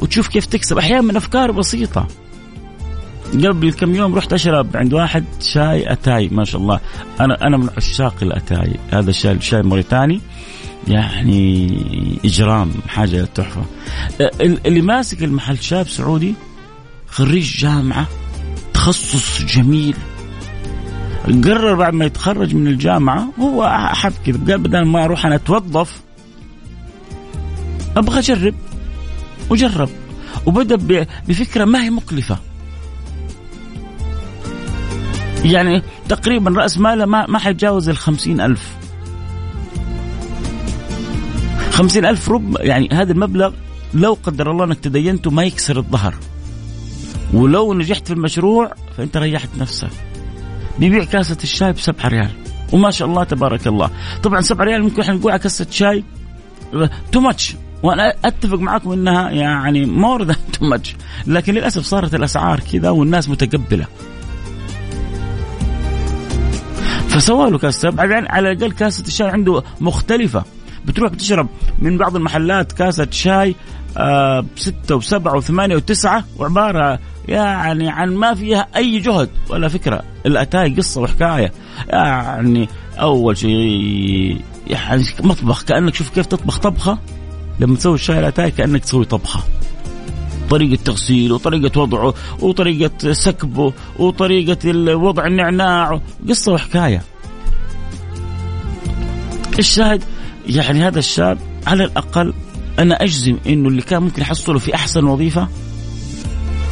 وتشوف 0.00 0.28
كيف 0.28 0.46
تكسب. 0.46 0.78
أحيانا 0.78 1.02
من 1.02 1.16
أفكار 1.16 1.52
بسيطة. 1.52 2.06
قبل 3.34 3.72
كم 3.72 3.94
يوم 3.94 4.14
رحت 4.14 4.32
أشرب 4.32 4.76
عند 4.76 4.94
واحد 4.94 5.24
شاي 5.40 5.92
أتاي 5.92 6.28
ما 6.28 6.44
شاء 6.44 6.60
الله. 6.60 6.80
أنا 7.20 7.46
أنا 7.46 7.56
من 7.56 7.68
عشاق 7.76 8.14
الأتاي. 8.22 8.74
هذا 8.90 9.10
الشاي 9.10 9.40
شاي 9.40 9.62
موريتاني 9.62 10.20
يعني 10.88 12.18
إجرام 12.24 12.70
حاجة 12.88 13.24
تحفة. 13.34 13.64
اللي 14.40 14.80
ماسك 14.80 15.22
المحل 15.22 15.58
شاب 15.58 15.88
سعودي 15.88 16.34
خريج 17.08 17.56
جامعة 17.58 18.06
تخصص 18.74 19.44
جميل. 19.44 19.96
قرر 21.44 21.74
بعد 21.74 21.92
ما 21.92 22.04
يتخرج 22.04 22.54
من 22.54 22.66
الجامعة 22.66 23.28
هو 23.40 23.64
أحب 23.64 24.12
كذا 24.26 24.38
قال 24.38 24.58
بدل 24.58 24.82
ما 24.82 25.04
أروح 25.04 25.26
أنا 25.26 25.34
أتوظف 25.34 26.00
أبغى 27.96 28.18
أجرب. 28.18 28.54
وجرب. 29.50 29.88
وبدأ 30.46 31.06
بفكرة 31.28 31.64
ما 31.64 31.84
هي 31.84 31.90
مكلفة. 31.90 32.38
يعني 35.44 35.82
تقريبا 36.08 36.50
رأس 36.50 36.78
ماله 36.78 37.06
ما 37.06 37.26
ما 37.26 37.38
حيتجاوز 37.38 37.88
ال 37.88 38.40
ألف. 38.40 38.76
خمسين 41.70 42.06
ألف 42.06 42.30
رب 42.30 42.56
يعني 42.60 42.88
هذا 42.92 43.12
المبلغ 43.12 43.52
لو 43.94 44.18
قدر 44.22 44.50
الله 44.50 44.64
إنك 44.64 44.78
تدينته 44.80 45.30
ما 45.30 45.44
يكسر 45.44 45.78
الظهر. 45.78 46.14
ولو 47.34 47.74
نجحت 47.74 48.06
في 48.06 48.12
المشروع 48.12 48.72
فأنت 48.96 49.16
ريحت 49.16 49.48
نفسك. 49.58 49.90
بيبيع 50.78 51.04
كاسة 51.04 51.36
الشاي 51.42 51.72
بسبعة 51.72 52.08
ريال. 52.08 52.30
وما 52.72 52.90
شاء 52.90 53.08
الله 53.08 53.24
تبارك 53.24 53.66
الله. 53.66 53.90
طبعا 54.22 54.40
سبعة 54.40 54.64
ريال 54.64 54.82
ممكن 54.82 55.02
إحنا 55.02 55.14
نقول 55.14 55.32
على 55.32 55.40
كاسة 55.40 55.66
شاي. 55.70 56.04
too 57.12 57.20
much 57.20 57.56
وأنا 57.82 58.14
أتفق 58.24 58.58
معكم 58.58 58.92
إنها 58.92 59.30
يعني 59.30 59.86
more 59.86 60.22
than 60.22 60.36
too 60.52 60.66
much 60.66 60.96
لكن 61.26 61.54
للأسف 61.54 61.84
صارت 61.84 62.14
الأسعار 62.14 62.60
كذا 62.60 62.90
والناس 62.90 63.28
متقبلة. 63.28 63.86
فسوى 67.18 67.50
له 67.50 67.58
كاسه 67.58 67.90
بعدين 67.90 68.26
على 68.28 68.52
الأقل 68.52 68.72
كاسة 68.72 69.06
الشاي 69.06 69.28
عنده 69.28 69.62
مختلفة. 69.80 70.44
بتروح 70.84 71.12
بتشرب 71.12 71.48
من 71.78 71.98
بعض 71.98 72.16
المحلات 72.16 72.72
كاسة 72.72 73.06
شاي 73.10 73.54
آه 73.96 74.44
بستة 74.56 74.96
وسبعة 74.96 75.36
وثمانية 75.36 75.76
وتسعة 75.76 76.24
وعبارة 76.36 76.98
يعني 77.28 77.88
عن 77.88 78.14
ما 78.14 78.34
فيها 78.34 78.66
أي 78.76 78.98
جهد 78.98 79.28
ولا 79.50 79.68
فكرة. 79.68 80.02
الأتاي 80.26 80.74
قصة 80.74 81.00
وحكاية. 81.00 81.52
يعني 81.88 82.68
أول 83.00 83.36
شيء 83.36 84.40
يعني 84.66 85.04
مطبخ 85.20 85.62
كأنك 85.64 85.94
شوف 85.94 86.10
كيف 86.10 86.26
تطبخ 86.26 86.58
طبخة. 86.58 86.98
لما 87.60 87.76
تسوي 87.76 87.94
الشاي 87.94 88.18
الأتاي 88.18 88.50
كأنك 88.50 88.84
تسوي 88.84 89.04
طبخة. 89.04 89.40
طريقة 90.50 90.82
تغسيله 90.84 91.34
وطريقة 91.34 91.80
وضعه 91.80 92.14
وطريقة 92.40 93.12
سكبه 93.12 93.72
وطريقة 93.98 94.94
وضع 94.96 95.26
النعناع. 95.26 96.00
قصة 96.28 96.52
وحكاية. 96.52 97.02
الشاهد 99.58 100.02
يعني 100.46 100.82
هذا 100.82 100.98
الشاب 100.98 101.38
على 101.66 101.84
الأقل 101.84 102.34
أنا 102.78 102.94
أجزم 102.94 103.36
أنه 103.46 103.68
اللي 103.68 103.82
كان 103.82 104.02
ممكن 104.02 104.22
يحصله 104.22 104.58
في 104.58 104.74
أحسن 104.74 105.04
وظيفة 105.04 105.48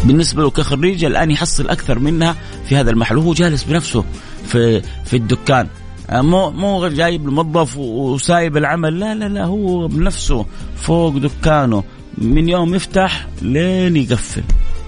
بالنسبة 0.05 0.43
له 0.43 0.51
كخريج 0.51 1.05
الآن 1.05 1.31
يحصل 1.31 1.69
أكثر 1.69 1.99
منها 1.99 2.37
في 2.69 2.77
هذا 2.77 2.91
المحل. 2.91 3.17
وهو 3.17 3.33
جالس 3.33 3.65
بنفسه 3.65 4.05
في 4.47 4.83
في 5.05 5.17
الدكان. 5.17 5.69
مو 6.13 6.51
مو 6.51 6.89
جايب 6.89 7.29
الموظف 7.29 7.77
وسايب 7.77 8.57
العمل. 8.57 9.01
لا 9.01 9.15
لا 9.15 9.29
لا 9.29 9.45
هو 9.45 9.89
بنفسه 9.89 10.47
فوق 10.77 11.17
دكانه. 11.17 11.85
من 12.19 12.49
يوم 12.49 12.75
يفتح 12.75 13.27
لين 13.43 13.97
يقفل. 13.97 14.43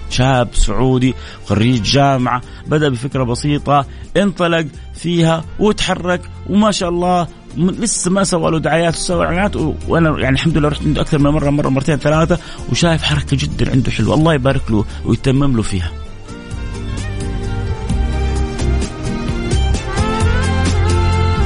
شاب 0.09 0.49
سعودي 0.53 1.13
خريج 1.45 1.81
جامعة 1.81 2.41
بدأ 2.67 2.89
بفكرة 2.89 3.23
بسيطة 3.23 3.85
انطلق 4.17 4.65
فيها 4.93 5.43
وتحرك 5.59 6.21
وما 6.49 6.71
شاء 6.71 6.89
الله 6.89 7.27
لسه 7.57 8.11
ما 8.11 8.23
سوى 8.23 8.51
له 8.51 8.59
دعايات 8.59 8.93
وسوى 8.93 9.25
إعلانات 9.25 9.55
وأنا 9.87 10.19
يعني 10.19 10.35
الحمد 10.35 10.57
لله 10.57 10.69
رحت 10.69 10.81
عنده 10.81 11.01
أكثر 11.01 11.17
من 11.17 11.29
مرة 11.31 11.49
مرة 11.49 11.69
مرتين 11.69 11.97
ثلاثة 11.97 12.39
وشايف 12.71 13.03
حركة 13.03 13.37
جدا 13.37 13.71
عنده 13.71 13.91
حلوة. 13.91 14.15
الله 14.15 14.33
يبارك 14.33 14.71
له 14.71 14.85
ويتمم 15.05 15.55
له 15.55 15.61
فيها. 15.61 15.91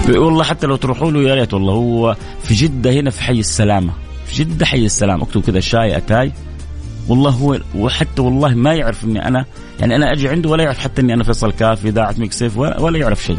والله 0.09 0.43
حتى 0.43 0.67
لو 0.67 0.75
تروحوا 0.75 1.11
له 1.11 1.21
يا 1.21 1.35
ريت 1.35 1.53
والله 1.53 1.73
هو 1.73 2.15
في 2.43 2.53
جدة 2.53 2.91
هنا 2.91 3.09
في 3.09 3.23
حي 3.23 3.39
السلامة. 3.39 3.93
في 4.33 4.43
جدة 4.43 4.65
حي 4.65 4.85
السلامه 4.85 5.23
اكتب 5.23 5.41
كذا 5.41 5.59
شاي 5.59 5.97
أتاي. 5.97 6.31
والله 7.07 7.29
هو 7.29 7.59
وحتى 7.75 8.21
والله 8.21 8.55
ما 8.55 8.73
يعرف 8.73 9.03
إني 9.03 9.27
أنا 9.27 9.45
يعني 9.79 9.95
أنا 9.95 10.11
أجي 10.11 10.29
عنده 10.29 10.49
ولا 10.49 10.63
يعرف 10.63 10.79
حتى 10.79 11.01
إني 11.01 11.13
أنا 11.13 11.23
فيصل 11.23 11.51
كاف 11.51 11.85
اذاعه 11.85 12.15
مكسف 12.17 12.57
ولا, 12.57 12.81
ولا 12.81 12.97
يعرف 12.99 13.23
شيء. 13.23 13.37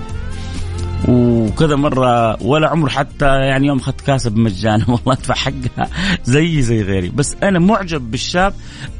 وكذا 1.09 1.76
مرة 1.76 2.42
ولا 2.42 2.68
عمر 2.68 2.88
حتى 2.88 3.26
يعني 3.26 3.66
يوم 3.66 3.78
أخذت 3.78 4.00
كاسة 4.00 4.30
بمجانا 4.30 4.85
والله 4.90 5.12
أدفع 5.12 5.35
حقها. 5.35 5.90
زي 6.24 6.62
زي 6.62 6.83
غيري. 6.83 7.09
بس 7.09 7.37
أنا 7.42 7.59
معجب 7.59 8.11
بالشاب 8.11 8.54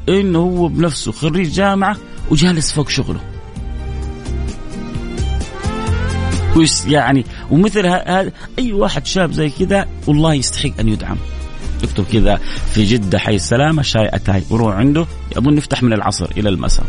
إنه 0.09 0.38
هو 0.38 0.68
بنفسه 0.68 1.12
خريج 1.12 1.48
جامعة 1.48 1.96
وجالس 2.30 2.72
فوق 2.72 2.88
شغله. 2.88 3.20
يعني 6.87 7.24
ومثل 7.50 7.87
هذا 7.87 8.33
أي 8.59 8.72
واحد 8.72 9.07
شاب 9.07 9.33
زي 9.33 9.50
كذا 9.50 9.88
والله 10.07 10.35
يستحق 10.35 10.80
أن 10.80 10.88
يدعم. 10.88 11.16
اكتب 11.84 12.04
كذا 12.12 12.36
في 12.72 12.84
جدة 12.84 13.18
حي 13.18 13.34
السلامة 13.34 13.82
شاي 13.82 14.08
أتاي 14.08 14.42
وروح 14.50 14.74
عنده 14.74 15.06
اظن 15.36 15.58
يفتح 15.58 15.82
من 15.82 15.92
العصر 15.92 16.30
إلى 16.36 16.48
المساء. 16.48 16.86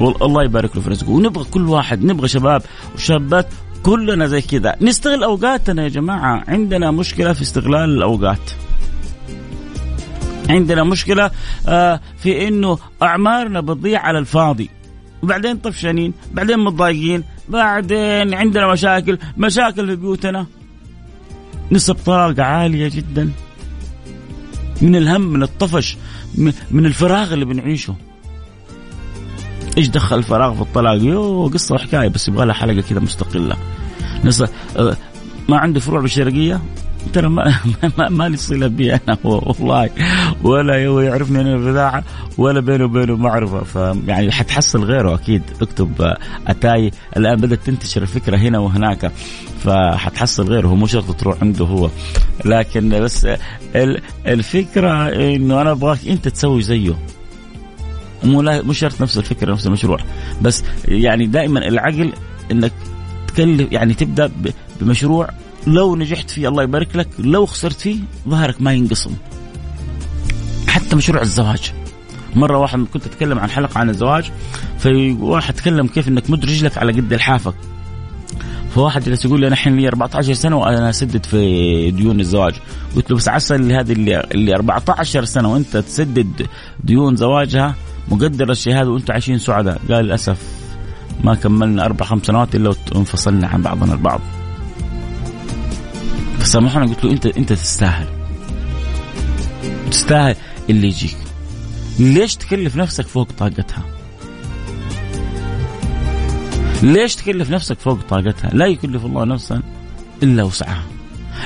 والله 0.00 0.44
يبارك 0.44 0.76
له 0.76 0.82
في 0.82 0.90
رزقه. 0.90 1.10
ونبغى 1.10 1.44
كل 1.44 1.68
واحد 1.68 2.04
نبغى 2.04 2.28
شباب 2.28 2.62
وشابات 2.94 3.46
كلنا 3.82 4.26
زي 4.26 4.40
كذا. 4.40 4.76
نستغل 4.80 5.24
أوقاتنا 5.24 5.82
يا 5.82 5.88
جماعة. 5.88 6.44
عندنا 6.48 6.90
مشكلة 6.90 7.32
في 7.32 7.42
استغلال 7.42 7.90
الأوقات. 7.96 8.50
عندنا 10.48 10.84
مشكلة 10.84 11.30
آه، 11.68 12.00
في 12.18 12.48
إنه 12.48 12.78
أعمارنا 13.02 13.60
بتضيع 13.60 14.00
على 14.00 14.18
الفاضي. 14.18 14.70
وبعدين 15.22 15.56
طفشانين 15.56 16.12
بعدين 16.32 16.58
متضايقين 16.58 17.24
بعدين 17.48 18.34
عندنا 18.34 18.72
مشاكل 18.72 19.18
مشاكل 19.36 19.86
في 19.86 19.96
بيوتنا. 19.96 20.46
نسب 21.70 21.96
طلاق 22.06 22.40
عالية 22.40 22.88
جدا. 22.88 23.30
من 24.82 24.96
الهم 24.96 25.20
من 25.20 25.42
الطفش 25.42 25.96
من 26.70 26.86
الفراغ 26.86 27.32
اللي 27.32 27.44
بنعيشه. 27.44 27.94
إيش 29.78 29.88
دخل 29.88 30.18
الفراغ 30.18 30.54
في 30.54 30.60
الطلاق؟ 30.60 31.02
يو 31.02 31.46
قصة 31.46 31.74
وحكاية 31.74 32.08
بس 32.08 32.28
يبغى 32.28 32.46
لها 32.46 32.54
حلقة 32.54 32.80
كذا 32.80 33.00
مستقلة. 33.00 33.56
ناس 34.24 34.44
آه، 34.76 34.96
ما 35.48 35.58
عنده 35.58 35.80
فروع 35.80 36.00
بالشرقية 36.00 36.60
ترى 37.12 37.28
ما 37.28 37.54
ما, 37.98 38.08
ما 38.08 38.28
لي 38.28 38.36
صلة 38.36 38.66
بي 38.66 38.94
أنا 38.94 39.18
والله. 39.24 39.90
ولا 40.42 40.86
هو 40.86 41.00
يعرفني 41.00 41.40
أنا 41.40 41.54
البذاعة 41.54 42.04
ولا 42.38 42.60
بينه 42.60 42.84
وبينه 42.84 43.16
معرفة. 43.16 43.62
فيعني 43.62 44.32
حتحصل 44.32 44.84
غيره 44.84 45.14
أكيد. 45.14 45.42
اكتب 45.62 46.14
أتاي. 46.46 46.90
الآن 47.16 47.36
بدأت 47.36 47.58
تنتشر 47.66 48.02
الفكرة 48.02 48.36
هنا 48.36 48.58
وهناك 48.58 49.12
فحتحصل 49.64 50.48
غيره. 50.48 50.74
مو 50.74 50.86
شرط 50.86 51.16
تروح 51.16 51.42
عنده 51.42 51.64
هو. 51.64 51.90
لكن 52.44 52.88
بس 52.88 53.26
الفكرة 54.26 55.08
إنه 55.08 55.60
أنا 55.60 55.72
أبغاك 55.72 55.98
أنت 56.08 56.28
تسوي 56.28 56.62
زيه. 56.62 56.94
مو 58.24 58.42
مو 58.42 58.72
شرط 58.72 59.02
نفس 59.02 59.18
الفكرة 59.18 59.52
نفس 59.52 59.66
المشروع. 59.66 59.98
بس 60.42 60.64
يعني 60.88 61.26
دائما 61.26 61.68
العقل 61.68 62.12
إنك 62.52 62.72
تكلف 63.28 63.72
يعني 63.72 63.94
تبدأ 63.94 64.30
بمشروع 64.80 65.28
لو 65.66 65.96
نجحت 65.96 66.30
فيه 66.30 66.48
الله 66.48 66.62
يبارك 66.62 66.96
لك 66.96 67.08
لو 67.18 67.46
خسرت 67.46 67.80
فيه 67.80 67.96
ظهرك 68.28 68.62
ما 68.62 68.72
ينقسم 68.72 69.14
حتى 70.68 70.96
مشروع 70.96 71.22
الزواج. 71.22 71.72
مرة 72.34 72.58
واحد 72.58 72.86
كنت 72.92 73.06
أتكلم 73.06 73.38
عن 73.38 73.50
حلقة 73.50 73.78
عن 73.78 73.90
الزواج 73.90 74.30
فواحد 74.78 75.54
تكلم 75.54 75.86
كيف 75.86 76.08
أنك 76.08 76.30
مد 76.30 76.44
رجلك 76.44 76.78
على 76.78 76.92
قد 76.92 77.12
الحافك 77.12 77.54
فواحد 78.74 79.04
جالس 79.04 79.24
يقول 79.24 79.40
لي 79.40 79.46
أنا 79.46 79.54
الحين 79.54 79.76
لي 79.76 79.88
14 79.88 80.32
سنة 80.32 80.56
وأنا 80.56 80.90
أسدد 80.90 81.26
في 81.26 81.90
ديون 81.90 82.20
الزواج. 82.20 82.54
قلت 82.96 83.10
له 83.10 83.16
بس 83.16 83.28
عسى 83.28 83.54
هذه 83.54 83.92
اللي, 83.92 84.20
اللي 84.20 84.54
14 84.54 85.24
سنة 85.24 85.52
وأنت 85.52 85.76
تسدد 85.76 86.46
ديون 86.84 87.16
زواجها 87.16 87.74
مقدر 88.08 88.50
الشيء 88.50 88.74
هذا 88.74 88.88
وأنتم 88.88 89.12
عايشين 89.12 89.38
سعداء. 89.38 89.80
قال 89.90 90.04
للأسف 90.04 90.38
ما 91.24 91.34
كملنا 91.34 91.84
أربع 91.84 92.06
خمس 92.06 92.26
سنوات 92.26 92.54
إلا 92.54 92.74
وانفصلنا 92.94 93.48
عن 93.48 93.62
بعضنا 93.62 93.92
البعض. 93.92 94.20
فسامحوني 96.46 96.86
قلت 96.86 97.04
له 97.04 97.10
انت 97.12 97.26
أنت 97.26 97.52
تستاهل. 97.52 98.06
تستاهل 99.90 100.36
اللي 100.70 100.86
يجيك. 100.86 101.16
ليش 101.98 102.36
تكلف 102.36 102.76
نفسك 102.76 103.06
فوق 103.06 103.28
طاقتها؟ 103.38 103.82
ليش 106.82 107.16
تكلف 107.16 107.50
نفسك 107.50 107.78
فوق 107.78 107.98
طاقتها؟ 108.08 108.50
لا 108.50 108.66
يكلف 108.66 109.04
الله 109.04 109.24
نفسا 109.24 109.62
إلا 110.22 110.42
وسعها. 110.42 110.82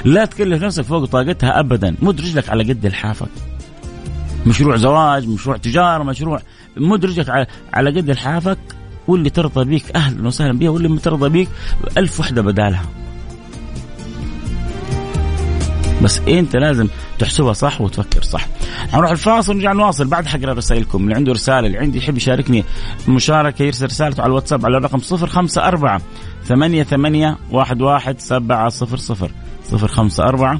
لا 0.05 0.25
تكلف 0.25 0.63
نفسك 0.63 0.83
فوق 0.83 1.05
طاقتها 1.05 1.61
ابدا. 1.61 1.95
مد 2.03 2.21
رجلك 2.21 2.49
على 2.49 2.73
قد 2.73 2.87
الحافك. 2.87 3.31
مشروع 4.47 4.77
زواج 4.77 5.29
مشروع 5.29 5.57
تجارة 5.57 6.03
مشروع 6.03 6.41
مد 6.77 7.05
رجلك 7.05 7.29
على 7.29 7.47
على 7.73 7.91
قد 7.91 8.11
الحافك. 8.11 8.59
واللي 9.09 9.31
ترضى 9.31 9.65
بيك 9.65 9.97
أهلا 9.97 10.27
وسهلا 10.27 10.59
بها 10.59 10.71
واللي 10.71 10.89
ما 10.89 11.01
ترضى 11.01 11.29
بيك 11.29 11.49
ألف 11.97 12.21
وحدة 12.21 12.43
بدالها. 12.43 12.85
بس 16.03 16.21
انت 16.29 16.57
لازم 16.57 16.89
تحسبها 17.19 17.53
صح 17.53 17.81
وتفكر 17.81 18.23
صح. 18.23 18.47
حنروح 18.93 19.11
الفاصل 19.11 19.53
ونرجع 19.53 19.73
نواصل. 19.73 20.07
بعد 20.07 20.27
حقرا 20.27 20.53
رسائلكم. 20.53 21.05
اللي 21.05 21.15
عنده 21.15 21.33
رسالة 21.33 21.67
اللي 21.67 21.79
عندي 21.79 21.99
يحب 21.99 22.17
يشاركني 22.17 22.65
مشاركة 23.09 23.63
يرسل 23.63 23.87
رسالته 23.87 24.21
على 24.21 24.31
الواتساب 24.31 24.67
على 24.67 24.77
الرقم 24.77 24.99
054 25.13 26.01
ثمانية 26.45 26.83
ثمانية 26.83 27.39
واحد 27.51 27.83
واحد 27.83 28.21
سبعة 28.21 28.69
صفر 28.69 28.97
صفر. 28.97 29.31
صفر 29.65 29.89
خمسة 29.89 30.25
أربعة 30.25 30.59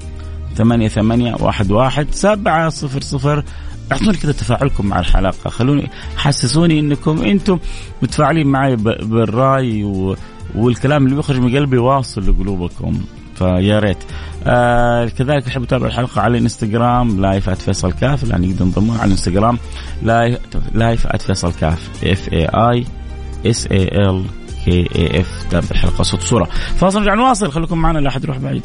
ثمانية 0.55 0.89
ثمانية 0.89 1.37
واحد 1.41 1.71
واحد 1.73 2.07
سبعة 2.11 2.69
صفر 2.69 3.01
صفر. 3.01 3.45
أعطوني 3.93 4.17
كذا 4.17 4.33
تفاعلكم 4.33 4.87
مع 4.87 4.99
الحلقة. 5.01 5.51
خلوني 5.51 5.91
حسسوني 6.17 6.81
إنكم 6.81 7.23
أنتم 7.23 7.59
متفاعلين 8.03 8.47
معي 8.47 8.77
بالرأي 8.77 9.85
و... 9.85 10.17
والكلام 10.55 11.05
اللي 11.05 11.17
بيخرج 11.17 11.39
من 11.39 11.57
قلبي 11.57 11.79
واصل 11.79 12.31
لقلوبكم. 12.31 13.01
فيا 13.35 13.79
ريت. 13.79 13.99
آه 14.47 15.07
كذلك 15.07 15.47
احب 15.47 15.63
اتابع 15.63 15.87
الحلقة 15.87 16.21
على 16.21 16.39
الانستغرام 16.39 17.21
live 17.21 17.51
@فيصل 17.51 17.93
كاف. 17.93 18.25
الآن 18.25 18.45
يقدر 18.45 18.65
ينضمون 18.65 18.97
على 18.97 19.07
الانستغرام 19.07 19.59
live 20.03 20.39
live 20.75 21.07
@فيصل 21.07 21.53
كاف. 21.53 22.05
F 22.05 22.33
A 22.33 22.47
I 22.47 22.87
S 23.47 23.67
A 23.67 23.85
L 23.85 24.25
K 24.65 24.89
A 24.97 25.21
F 25.21 25.47
تابع 25.51 25.67
الحلقة 25.71 26.03
صوت 26.03 26.21
صورة. 26.21 26.45
فاصل 26.77 26.99
نرجع 27.01 27.15
نواصل. 27.15 27.53
خليكم 27.53 27.79
معنا 27.79 27.99
لا 27.99 28.09
أحد 28.09 28.25
يروح 28.25 28.39
بعيد. 28.39 28.63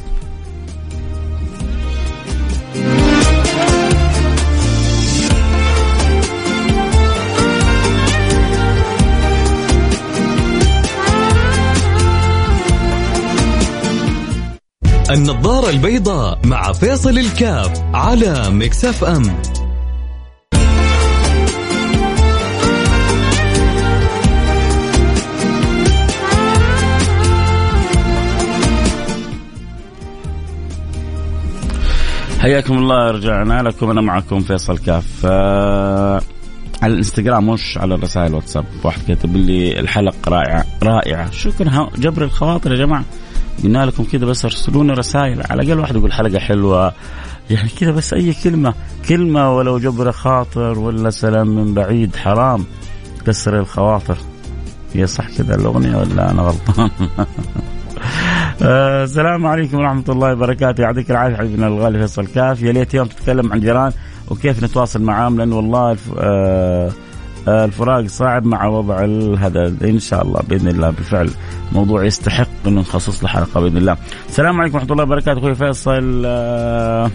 النظارة 15.15 15.69
البيضاء 15.69 16.39
مع 16.45 16.71
فيصل 16.73 17.17
الكاف 17.17 17.84
على 17.93 18.49
مكسف 18.49 19.04
أم. 19.04 19.23
حياكم 32.39 32.78
الله 32.78 33.12
رجعنا 33.12 33.62
لكم. 33.62 33.89
أنا 33.89 34.01
معكم 34.01 34.39
فيصل 34.39 34.78
كاف. 34.78 35.25
آه 35.25 36.21
على 36.82 36.93
الإنستغرام 36.93 37.49
مش 37.49 37.78
على 37.78 37.95
الرسائل 37.95 38.36
واتساب 38.36 38.65
واحد 38.84 39.01
كتب 39.08 39.36
لي 39.36 39.80
الحلقة 39.80 40.17
رائعة 40.28 40.65
رائعة. 40.84 41.32
شكرا. 41.32 41.89
جبر 41.97 42.23
الخواطر 42.23 42.71
يا 42.71 42.78
جماعة. 42.78 43.04
قلنا 43.63 43.85
لكم 43.85 44.03
كذا 44.03 44.25
بس 44.25 44.45
ارسلوا 44.45 44.83
لنا 44.83 44.93
رسائل. 44.93 45.41
على 45.49 45.61
الأقل 45.61 45.79
واحد 45.79 45.95
يقول 45.95 46.13
حلقة 46.13 46.39
حلوة. 46.39 46.93
يعني 47.49 47.69
كذا 47.69 47.91
بس 47.91 48.13
أي 48.13 48.33
كلمة. 48.43 48.73
كلمة 49.09 49.55
ولو 49.55 49.79
جبر 49.79 50.11
خاطر 50.11 50.79
ولا 50.79 51.09
سلام 51.09 51.47
من 51.47 51.73
بعيد 51.73 52.15
حرام. 52.15 52.65
كسر 53.27 53.59
الخواطر. 53.59 54.17
هي 54.93 55.07
صح 55.07 55.29
كذا 55.37 55.55
الأغنية 55.55 55.97
ولا 55.97 56.31
أنا 56.31 56.41
غلطان؟ 56.41 56.89
آه، 58.61 59.03
السلام 59.03 59.45
عليكم 59.45 59.77
ورحمة 59.77 60.03
الله 60.09 60.33
وبركاته. 60.33 60.81
يعطيك 60.81 61.11
العافية 61.11 61.35
حبيبنا 61.35 61.67
الغالي 61.67 61.99
فيصل 61.99 62.27
كاف. 62.27 62.61
يا 62.61 62.71
ليت 62.71 62.93
يوم 62.93 63.07
تتكلم 63.07 63.53
عن 63.53 63.59
جيران 63.59 63.91
وكيف 64.31 64.63
نتواصل 64.63 65.01
معاهم 65.01 65.37
لأن 65.37 65.53
والله. 65.53 65.97
آه 66.17 66.91
الفراق 67.47 68.08
صعب 68.08 68.45
مع 68.45 68.65
وضع 68.65 69.05
هذا 69.39 69.75
إن 69.84 69.99
شاء 69.99 70.21
الله 70.23 70.41
بإذن 70.49 70.67
الله 70.67 70.89
بالفعل 70.89 71.29
موضوع 71.71 72.05
يستحق 72.05 72.47
انه 72.67 72.81
نخصص 72.81 73.23
له 73.23 73.29
حلقه 73.29 73.62
بإذن 73.62 73.77
الله. 73.77 73.97
السلام 74.29 74.62
عليكم 74.62 74.75
ورحمة 74.75 74.91
الله 74.91 75.03
وبركاته. 75.03 75.39
أخوي 75.39 75.55
فيصل 75.55 76.23
آه 76.25 77.12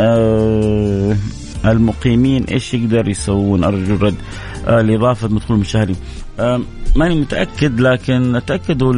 آه 0.00 1.16
المقيمين 1.64 2.44
إيش 2.44 2.74
يقدر 2.74 3.08
يسوون؟ 3.08 3.64
ارجو 3.64 3.94
الرد 3.94 4.14
آه 4.68 4.80
لاضافه 4.80 5.28
مدخول 5.28 5.56
مشاهدين 5.58 5.96
آه 6.40 6.60
ماني 6.96 7.14
متأكد 7.14 7.80
لكن 7.80 8.40
تاكدوا 8.46 8.94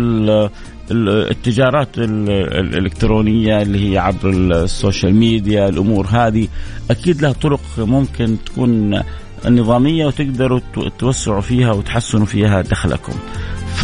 التجارات 0.90 1.88
الإلكترونية 1.99 3.62
اللي 3.62 3.93
هي 3.93 3.99
عبر 3.99 4.30
السوشيال 4.30 5.14
ميديا 5.14 5.68
الأمور 5.68 6.07
هذه 6.07 6.49
أكيد 6.90 7.22
لها 7.22 7.32
طرق 7.32 7.61
ممكن 7.78 8.36
تكون 8.47 9.01
النظامية 9.47 10.07
وتقدروا 10.07 10.61
توسعوا 10.99 11.40
فيها 11.40 11.72
وتحسنوا 11.72 12.26
فيها 12.26 12.62
دخلكم. 12.62 13.12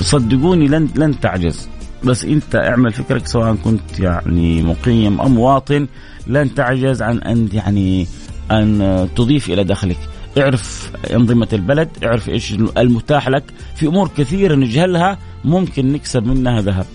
صدقوني 0.00 0.68
لن 0.68 0.88
لن 0.96 1.20
تعجز. 1.20 1.68
بس 2.04 2.24
انت 2.24 2.54
اعمل 2.56 2.92
فكرك 2.92 3.26
سواء 3.26 3.54
كنت 3.54 4.00
يعني 4.00 4.62
مقيم 4.62 5.20
أو 5.20 5.28
مواطن 5.28 5.86
لن 6.26 6.54
تعجز 6.54 7.02
عن 7.02 7.18
أن 7.18 7.48
يعني 7.52 8.06
أن 8.50 9.09
تضيف 9.16 9.50
إلى 9.50 9.64
دخلك. 9.64 9.98
اعرف 10.38 10.92
أنظمة 11.14 11.48
البلد 11.52 11.88
اعرف 12.04 12.28
إيش 12.28 12.52
المتاح 12.52 13.28
لك. 13.28 13.44
في 13.76 13.86
أمور 13.86 14.11
كثيرة 14.16 14.54
نجهلها 14.54 15.18
ممكن 15.44 15.92
نكسب 15.92 16.26
منها 16.26 16.61
ذهب. 16.61 16.86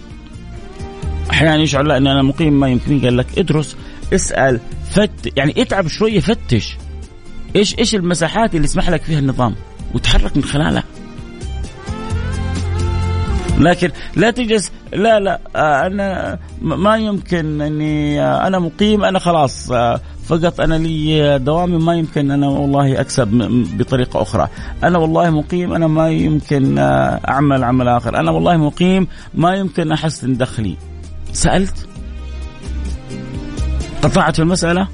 أحيانا 1.30 1.56
يشعر 1.56 1.84
لا 1.84 1.98
إن 1.98 2.08
أنا 2.08 2.22
مقيم 2.22 2.60
ما 2.60 2.68
يمكن. 2.68 3.02
قال 3.02 3.18
لك 3.18 3.40
ادرس 3.40 3.76
اسأل 4.14 4.60
فت 4.92 5.38
يعني 5.38 5.62
اتعب 5.62 5.88
شوية 5.88 6.20
فتش. 6.20 6.78
إيش 7.56 7.80
إيش 7.80 7.96
المساحات 7.96 8.56
اللي 8.56 8.66
يسمح 8.66 8.90
لك 8.90 9.02
فيها 9.02 9.20
النظام 9.20 9.56
وتحرك 9.94 10.38
من 10.38 10.44
خلالها 10.44 10.84
لكن 13.58 13.92
لا 14.16 14.32
تجلس 14.32 14.72
لا 14.94 15.20
لا 15.20 15.40
آه، 15.56 15.88
أنا 15.88 16.40
ما 16.62 16.98
يمكن 16.98 17.62
أني 17.62 18.22
آه، 18.22 18.48
أنا 18.48 18.60
مقيم 18.60 19.04
أنا 19.04 19.20
خلاص 19.20 19.72
آه، 19.72 20.00
فقط 20.26 20.62
أنا 20.62 20.76
لي 20.76 21.40
دوامي 21.40 21.78
ما 21.78 21.96
يمكن 21.96 22.32
أنا 22.32 22.48
والله 22.48 23.02
أكسب 23.02 23.28
بطريقة 23.78 24.22
أخرى، 24.22 24.50
أنا 24.84 24.98
والله 24.98 25.30
مقيم 25.30 25.74
أنا 25.74 25.88
ما 25.88 26.10
يمكن 26.10 26.78
أعمل 27.28 27.64
عمل 27.64 27.88
آخر، 27.88 28.20
أنا 28.20 28.32
والله 28.32 28.58
مقيم 28.58 29.08
ما 29.34 29.56
يمكن 29.56 29.92
أحسن 29.92 30.38
دخلي. 30.38 30.78
سألت؟ 31.34 31.88
قطعت 34.04 34.36
في 34.36 34.42
المسألة؟ 34.42 34.88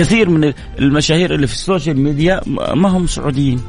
كثير 0.00 0.30
من 0.30 0.52
المشاهير 0.78 1.34
اللي 1.34 1.46
في 1.46 1.52
السوشيال 1.52 2.00
ميديا 2.00 2.40
ما 2.74 2.88
هم 2.88 3.06
سعوديين. 3.06 3.60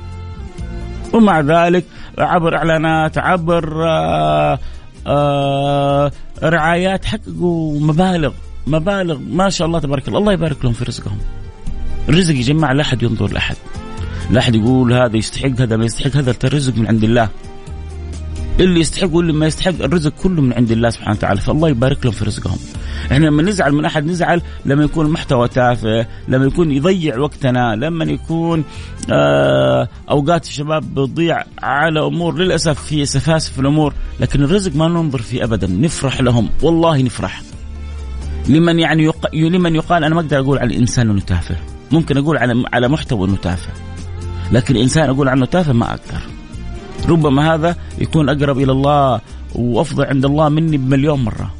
ومع 1.13 1.39
ذلك 1.39 1.86
عبر 2.17 2.55
إعلانات 2.55 3.17
عبر 3.17 3.86
آآ 3.88 4.59
آآ 5.07 6.11
رعايات 6.43 7.05
حققوا 7.05 7.79
مبالغ 7.79 8.34
مبالغ 8.67 9.17
ما 9.17 9.49
شاء 9.49 9.67
الله 9.67 9.79
تبارك 9.79 10.07
الله. 10.07 10.19
الله 10.19 10.34
يبارك 10.34 10.65
لهم 10.65 10.73
في 10.73 10.84
رزقهم. 10.86 11.17
الرزق 12.09 12.36
يا 12.36 12.41
جماعة 12.41 12.73
لا 12.73 12.82
أحد 12.82 13.03
ينظر 13.03 13.32
لأحد. 13.32 13.55
لا 14.32 14.39
أحد 14.39 14.55
يقول 14.55 14.93
هذا 14.93 15.17
يستحق 15.17 15.61
هذا 15.61 15.77
ما 15.77 15.86
يستحق. 15.86 16.17
هذا 16.17 16.36
الرزق 16.43 16.77
من 16.77 16.88
عند 16.88 17.03
الله. 17.03 17.29
اللي 18.66 18.80
يستحق 18.80 19.16
واللي 19.16 19.34
ما 19.34 19.47
يستحق 19.47 19.74
الرزق 19.82 20.14
كله 20.24 20.41
من 20.41 20.53
عند 20.53 20.72
الله 20.72 20.89
سبحانه 20.89 21.18
وتعالى. 21.18 21.41
فالله 21.41 21.70
يبارك 21.70 22.05
لهم 22.05 22.14
في 22.14 22.26
رزقهم. 22.26 22.57
إحنا 23.12 23.26
لما 23.26 23.43
نزعل 23.43 23.74
من 23.74 23.86
أحد 23.86 24.05
نزعل 24.05 24.41
لما 24.66 24.84
يكون 24.84 25.05
المحتوى 25.05 25.47
تافه 25.47 26.07
لما 26.28 26.45
يكون 26.45 26.72
يضيع 26.72 27.18
وقتنا 27.18 27.76
لما 27.76 28.05
يكون 28.05 28.64
آه 29.12 29.88
أوقات 30.09 30.45
الشباب 30.45 30.93
بتضيع 30.93 31.43
على 31.64 31.99
أمور. 31.99 32.38
للأسف 32.38 32.84
في 32.84 33.05
سفاسف 33.05 33.59
الأمور 33.59 33.93
لكن 34.20 34.43
الرزق 34.43 34.76
ما 34.76 34.88
ننظر 34.88 35.22
فيه 35.22 35.43
ابدا. 35.43 35.68
نفرح 35.68 36.22
لهم. 36.22 36.49
والله 36.62 37.01
نفرح. 37.01 37.41
لمن 38.49 38.80
يعني 38.80 39.03
يق... 39.03 39.36
لمن 39.36 39.76
يقال 39.76 40.03
أنا 40.03 40.16
ما 40.16 40.22
أقدر 40.22 40.39
أقول 40.39 40.59
على 40.59 40.74
الإنسان 40.74 41.09
إنه 41.09 41.22
تافه. 41.22 41.55
ممكن 41.91 42.18
أقول 42.18 42.38
على 42.38 42.64
على 42.74 42.88
محتوى 42.88 43.28
إنه 43.28 43.36
تافه. 43.36 43.70
لكن 44.51 44.76
انسان 44.76 45.09
أقول 45.09 45.30
عنه 45.30 45.45
تافه 45.45 45.74
ما 45.74 45.89
أقدر. 45.89 46.22
ربما 47.10 47.56
هذا 47.56 47.76
يكون 47.99 48.30
أقرب 48.30 48.58
إلى 48.58 48.72
الله 48.72 49.22
وأفضل 49.56 50.06
عند 50.06 50.26
الله 50.26 50.49
مني 50.49 50.78
بمليون 50.78 51.24
مرة. 51.24 51.54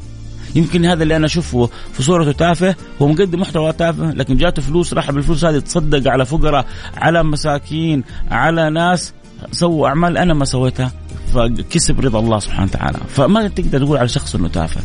يمكن 0.54 0.84
هذا 0.84 1.02
اللي 1.02 1.16
أنا 1.16 1.26
أشوفه 1.26 1.70
في 1.92 2.02
صورته 2.02 2.32
تافه 2.32 2.74
هو 3.02 3.08
مقدم 3.08 3.40
محتوى 3.40 3.72
تافه 3.72 4.10
لكن 4.10 4.36
جاته 4.36 4.62
فلوس 4.62 4.94
راح 4.94 5.10
بالفلوس 5.10 5.44
هذه 5.44 5.58
تصدق 5.58 6.10
على 6.10 6.24
فقراء 6.24 6.66
على 6.96 7.22
مساكين 7.22 8.04
على 8.30 8.70
ناس 8.70 9.12
سووا 9.52 9.88
أعمال 9.88 10.18
أنا 10.18 10.34
ما 10.34 10.44
سويتها 10.44 10.92
فكسب 11.34 12.00
رضا 12.00 12.18
الله 12.18 12.38
سبحانه 12.38 12.70
وتعالى. 12.70 12.98
فما 13.08 13.48
تقدر 13.48 13.78
تقول 13.78 13.96
على 13.98 14.08
شخص 14.08 14.34
إنه 14.34 14.48
تافه. 14.48 14.80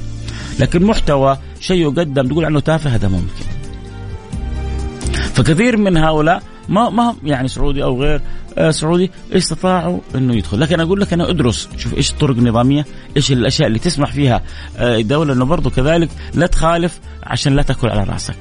لكن 0.59 0.83
محتوى 0.83 1.37
شيء 1.59 1.81
يقدم 1.81 2.27
تقول 2.27 2.45
عنه 2.45 2.59
تافه 2.59 2.89
هذا 2.95 3.07
ممكن. 3.07 3.45
فكثير 5.33 5.77
من 5.77 5.97
هؤلاء 5.97 6.43
ما 6.69 6.89
ما 6.89 7.15
يعني 7.23 7.47
سعودي 7.47 7.83
أو 7.83 8.01
غير 8.01 8.21
سعودي 8.71 9.11
استطاعوا 9.31 9.99
إنه 10.15 10.35
يدخل. 10.35 10.59
لكن 10.59 10.79
أقول 10.79 11.01
لك 11.01 11.13
أنا 11.13 11.29
أدرس 11.29 11.69
شوف 11.77 11.93
إيش 11.93 12.11
الطرق 12.11 12.37
النظامية 12.37 12.85
إيش 13.17 13.31
الأشياء 13.31 13.67
اللي 13.67 13.79
تسمح 13.79 14.11
فيها 14.11 14.41
آه، 14.77 14.97
الدولة 14.97 15.33
إنه 15.33 15.45
برضه 15.45 15.69
كذلك 15.69 16.09
لا 16.33 16.47
تخالف 16.47 16.99
عشان 17.23 17.55
لا 17.55 17.61
تاكل 17.61 17.89
على 17.89 18.03
رأسك. 18.03 18.37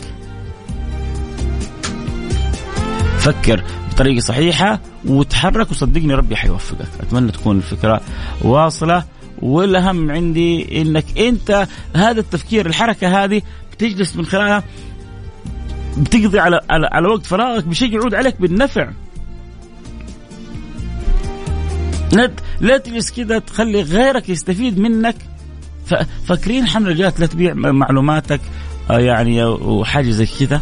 فكر 3.19 3.65
بطريقة 3.91 4.21
صحيحة 4.21 4.81
وتحرك 5.05 5.71
وصدقني 5.71 6.15
ربي 6.15 6.37
حيوفقك. 6.37 6.89
أتمنى 7.01 7.33
تكون 7.33 7.57
الفكرة 7.57 8.01
واصلة 8.43 9.05
والأهم 9.43 10.11
عندي 10.11 10.81
إنك 10.83 11.19
أنت 11.19 11.67
هذا 11.95 12.21
التفكير 12.21 12.67
الحركة 12.67 13.25
هذه 13.25 13.43
بتجلس 13.73 14.17
من 14.17 14.27
خلالها 14.27 14.65
بتقضي 15.97 16.39
على 16.39 16.61
على, 16.71 16.89
على 16.93 17.09
وقت 17.09 17.27
فراغك 17.27 17.65
بشيء 17.65 17.93
يعود 17.95 18.15
عليك 18.15 18.41
بالنفع. 18.41 18.91
لا 22.61 22.79
تجلس 22.79 23.11
كذا 23.13 23.39
تخلي 23.39 23.83
غيرك 23.83 24.29
يستفيد 24.29 24.79
منك. 24.79 25.17
فاكرين 26.29 26.67
جات 26.75 27.21
لا 27.21 27.27
تبيع 27.27 27.55
معلوماتك 27.55 28.41
آه، 28.91 28.99
يعني 28.99 29.45
وحاجة 29.45 30.11
زي 30.11 30.27
كذا 30.27 30.61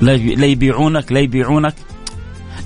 لا 0.00 0.46
يبيعونك 0.46 1.12
لا 1.12 1.20
يبيعونك. 1.20 1.74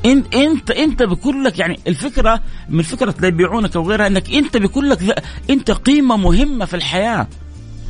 انت 0.04 0.34
إنت 0.34 0.70
إنت 0.70 1.02
بيكون 1.02 1.42
لك 1.42 1.58
يعني 1.58 1.80
الفكرة 1.86 2.40
من 2.68 2.82
فكرة 2.82 3.14
لا 3.20 3.28
يبيعونك 3.28 3.76
أو 3.76 3.88
غيرها 3.88 4.06
إنك 4.06 4.30
إنت 4.30 4.56
بيكون 4.56 4.84
لك 4.84 5.24
إنت 5.50 5.70
قيمة 5.70 6.16
مهمة 6.16 6.64
في 6.64 6.74
الحياة. 6.74 7.26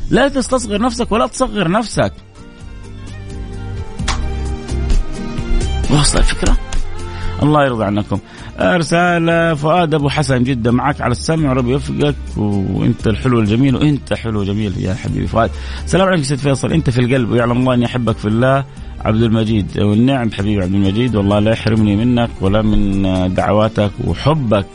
لا 0.09 0.27
تستصغر 0.27 0.81
نفسك 0.81 1.11
ولا 1.11 1.27
تصغر 1.27 1.71
نفسك. 1.71 2.13
واصلة 5.89 6.21
الفكرة؟ 6.21 6.57
الله 7.43 7.65
يرضى 7.65 7.85
عنكم. 7.85 8.19
رسالة 8.61 9.53
فؤاد 9.53 9.93
أبو 9.93 10.09
حسن 10.09 10.43
جدا 10.43 10.71
معك 10.71 11.01
على 11.01 11.11
السمع 11.11 11.49
وربي 11.49 11.71
يوفقك 11.71 12.15
وأنت 12.37 13.07
الحلو 13.07 13.39
الجميل 13.39 13.75
وأنت 13.75 14.13
حلو 14.13 14.43
جميل 14.43 14.77
يا 14.77 14.93
حبيبي 14.93 15.27
فؤاد. 15.27 15.49
السلام 15.85 16.07
عليكم 16.07 16.23
سيد 16.23 16.37
فيصل 16.37 16.71
أنت 16.71 16.89
في 16.89 16.99
القلب 16.99 17.31
ويعلم 17.31 17.57
الله 17.57 17.73
أني 17.73 17.85
أحبك 17.85 18.17
في 18.17 18.27
الله. 18.27 18.65
عبد 19.01 19.21
المجيد 19.21 19.79
والنعم 19.79 20.31
حبيبي 20.31 20.63
عبد 20.63 20.73
المجيد 20.73 21.15
والله 21.15 21.39
لا 21.39 21.51
يحرمني 21.51 21.95
منك 21.95 22.29
ولا 22.41 22.61
من 22.61 23.33
دعواتك 23.33 23.91
وحبك. 24.07 24.65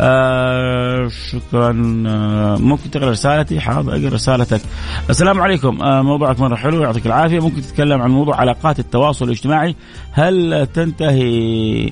آه 0.00 1.08
شكرا. 1.30 2.02
آه 2.06 2.56
ممكن 2.56 2.90
تقرأ 2.90 3.10
رسالتي؟ 3.10 3.60
حاضر 3.60 3.92
أقرأ 3.92 4.14
رسالتك. 4.14 4.60
السلام 5.10 5.40
عليكم. 5.40 5.82
آه 5.82 6.02
موضوعك 6.02 6.40
مرة 6.40 6.56
حلو 6.56 6.82
يعطيك 6.82 7.06
العافية. 7.06 7.40
ممكن 7.40 7.62
تتكلم 7.62 8.02
عن 8.02 8.10
موضوع 8.10 8.36
علاقات 8.36 8.78
التواصل 8.78 9.24
الاجتماعي. 9.24 9.74
هل 10.12 10.66
تنتهي 10.74 11.90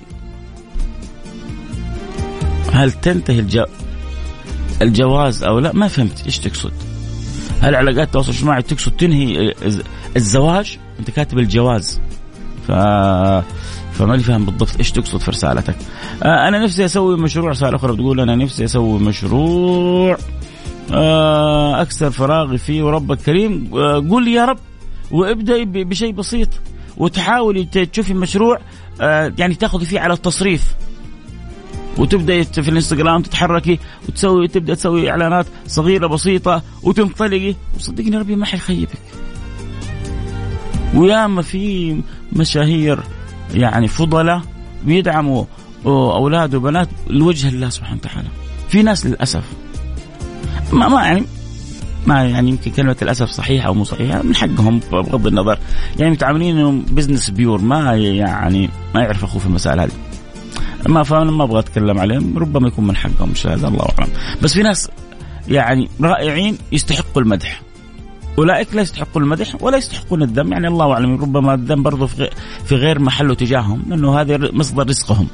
هل 2.76 2.92
تنتهي 2.92 3.38
الجو... 3.38 3.64
الجواز 4.82 5.44
أو 5.44 5.58
لا؟ 5.58 5.72
ما 5.72 5.88
فهمت. 5.88 6.22
إيش 6.26 6.38
تقصد؟ 6.38 6.72
هل 7.60 7.74
علاقات 7.74 8.06
التواصل 8.06 8.30
الاجتماعي 8.30 8.62
تقصد 8.62 8.92
تنهي 8.92 9.54
الزواج؟ 10.16 10.78
أنت 11.00 11.10
كاتب 11.10 11.38
الجواز. 11.38 12.00
ف 12.68 12.72
فما 13.92 14.14
لي 14.16 14.22
فاهم 14.22 14.44
بالضبط 14.44 14.76
إيش 14.78 14.92
تقصد 14.92 15.18
في 15.20 15.30
رسالتك. 15.30 15.76
آه 16.22 16.48
أنا 16.48 16.64
نفسي 16.64 16.84
أسوي 16.84 17.16
مشروع 17.16 17.50
رساله 17.50 17.76
أخرى 17.76 17.92
بتقول 17.92 18.20
أنا 18.20 18.36
نفسي 18.36 18.64
أسوي 18.64 18.98
مشروع 18.98 20.18
آه 20.92 21.82
أكثر 21.82 22.10
فراغي 22.10 22.58
فيه 22.58 22.82
وربك 22.82 23.18
كريم 23.18 23.70
آه 23.74 24.04
قول 24.10 24.28
يا 24.28 24.44
رب 24.44 24.58
وابدأي 25.10 25.64
بشيء 25.64 26.12
بسيط 26.12 26.48
وتحاولي 26.96 27.64
تشوفي 27.64 28.14
مشروع 28.14 28.58
يعني 29.38 29.54
تاخذي 29.54 29.84
فيه 29.86 30.00
على 30.00 30.12
التصريف. 30.12 30.74
وتبداي 31.99 32.44
في 32.44 32.68
الإنستغرام 32.68 33.22
تتحركي 33.22 33.78
وتسوي 34.09 34.49
تبدأ 34.49 34.74
تسوي 34.74 35.11
إعلانات 35.11 35.47
صغيرة 35.66 36.07
بسيطة 36.07 36.62
وتنطلقي. 36.82 37.55
وصدقني 37.76 38.16
ربي 38.16 38.36
ما 38.36 38.47
حيخيبك. 38.47 38.99
وياما 40.94 41.42
في 41.42 41.97
مشاهير 42.32 43.01
يعني 43.55 43.88
فضلاء 43.88 44.42
بيدعموا 44.84 45.44
أولاد 45.86 46.55
وبنات 46.55 46.88
لوجه 47.07 47.49
الله 47.49 47.68
سبحانه 47.68 48.01
وتعالى. 48.05 48.28
في 48.68 48.82
ناس 48.82 49.07
للأسف. 49.07 49.44
ما, 50.72 50.88
ما 50.88 51.03
يعني 51.03 51.24
ما 52.07 52.24
يعني 52.24 52.51
يمكن 52.51 52.70
كلمة 52.70 52.97
للأسف 53.03 53.30
صحيحة 53.30 53.66
أو 53.66 53.74
مو 53.74 53.84
صحيحة 53.84 54.22
من 54.22 54.34
حقهم 54.34 54.80
بغض 54.92 55.26
النظر. 55.26 55.59
يعني 55.99 56.11
متعاملين 56.11 56.59
انهم 56.59 56.84
بزنس 56.90 57.30
بيور 57.30 57.61
ما 57.61 57.97
يعني 57.97 58.70
ما 58.94 59.01
يعرف 59.01 59.24
أخوه 59.24 59.40
في 59.40 59.47
المسائل 59.47 59.80
هذه. 59.80 59.90
ما 60.87 61.03
فانا 61.03 61.30
ما 61.30 61.45
أبغى 61.45 61.59
أتكلم 61.59 61.99
عليهم 61.99 62.39
ربما 62.39 62.68
يكون 62.68 62.87
من 62.87 62.97
حقهم 62.97 63.32
هذا 63.45 63.68
الله 63.68 63.89
أعلم. 63.99 64.12
بس 64.43 64.53
في 64.53 64.62
ناس 64.62 64.89
يعني 65.49 65.89
رائعين 66.01 66.59
يستحقوا 66.72 67.22
المدح. 67.22 67.62
أولئك 68.39 68.74
لا 68.74 68.82
يستحقون 68.82 69.22
المدح 69.22 69.62
ولا 69.62 69.76
يستحقون 69.76 70.22
الذم 70.22 70.53
يعني 70.53 70.68
الله 70.68 70.93
أعلم 70.93 71.16
ربما 71.16 71.55
الذم 71.55 71.82
برضه 71.82 72.07
في 72.64 72.74
غير 72.74 72.99
محله 72.99 73.34
تجاههم 73.34 73.82
لأنه 73.89 74.20
هذا 74.20 74.53
مصدر 74.53 74.89
رزقهم. 74.89 75.26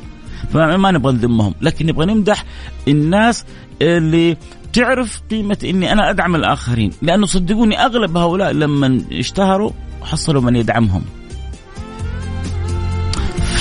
فما 0.52 0.90
نبغى 0.90 1.12
نذمهم 1.12 1.54
لكن 1.60 1.86
نبغى 1.86 2.06
نمدح 2.06 2.44
الناس 2.88 3.44
اللي 3.82 4.36
تعرف 4.72 5.22
قيمة 5.30 5.58
إني 5.64 5.92
أنا 5.92 6.10
أدعم 6.10 6.34
الآخرين. 6.34 6.90
لأنه 7.02 7.26
صدقوني 7.26 7.78
أغلب 7.78 8.16
هؤلاء 8.16 8.52
لما 8.52 9.02
اشتهروا 9.12 9.70
حصلوا 10.02 10.42
من 10.42 10.56
يدعمهم. 10.56 11.02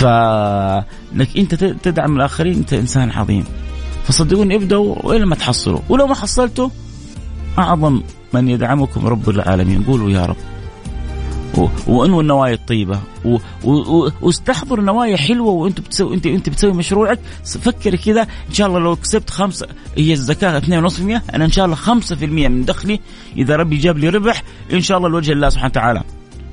فانك 0.02 1.38
انت 1.38 1.56
تدعم 1.56 2.16
الآخرين 2.16 2.54
انت 2.54 2.74
إنسان 2.74 3.12
عظيم. 3.12 3.43
فصدقوني 4.04 4.56
ابدأوا 4.56 4.95
وإلى 5.04 5.26
ما 5.26 5.36
تحصلوا. 5.36 5.80
ولو 5.89 6.08
ما 6.08 6.16
حصلتوا 6.16 6.70
أعظم 7.60 8.02
من 8.34 8.47
يدعمكم 8.49 9.08
رب 9.08 9.30
العالمين. 9.30 9.84
قولوا 9.84 10.10
يا 10.10 10.26
رب. 10.26 10.36
و- 11.58 11.68
وانوي 11.88 12.22
النوايا 12.22 12.54
الطيبة. 12.54 12.99
واستحضر 14.22 14.82
نوايا 14.82 15.18
حلوة 15.18 15.52
وأنت 15.52 15.80
بتسوي 15.80 16.16
انت 16.16 16.26
أنت 16.26 16.49
بتسوي 16.49 16.74
مشروعك. 16.74 17.20
فكر 17.45 17.95
كذا. 17.95 18.22
إن 18.22 18.54
شاء 18.54 18.68
الله 18.68 18.80
لو 18.80 18.95
كسبت 18.95 19.30
خمسة 19.30 19.68
هي 19.97 20.14
الزكاة 20.14 20.58
2.5% 20.58 21.24
أنا 21.36 21.45
إن 21.45 21.52
شاء 21.52 21.66
الله 21.66 21.76
5% 21.76 22.47
من 22.47 22.66
دخلي. 22.66 22.99
إذا 23.38 23.56
ربي 23.56 23.78
جاب 23.78 23.97
لي 23.97 24.10
ربح 24.10 24.43
إن 24.74 24.82
شاء 24.82 24.97
الله 24.97 25.10
لوجه 25.10 25.32
الله 25.32 25.49
سبحانه 25.49 25.72
وتعالى. 25.72 26.04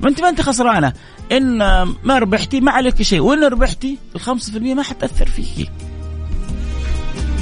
ما 0.01 0.09
انت 0.09 0.21
ما 0.21 0.29
أنت 0.29 0.41
خسرانة. 0.41 0.93
إن 1.31 1.57
ما 2.03 2.19
ربحتي 2.19 2.59
ما 2.59 2.71
عليك 2.71 3.01
شيء. 3.01 3.19
وإن 3.19 3.43
ربحتي 3.43 3.97
ال 4.15 4.21
5% 4.21 4.73
ما 4.73 4.83
حتأثر 4.83 5.25
فيكي 5.25 5.69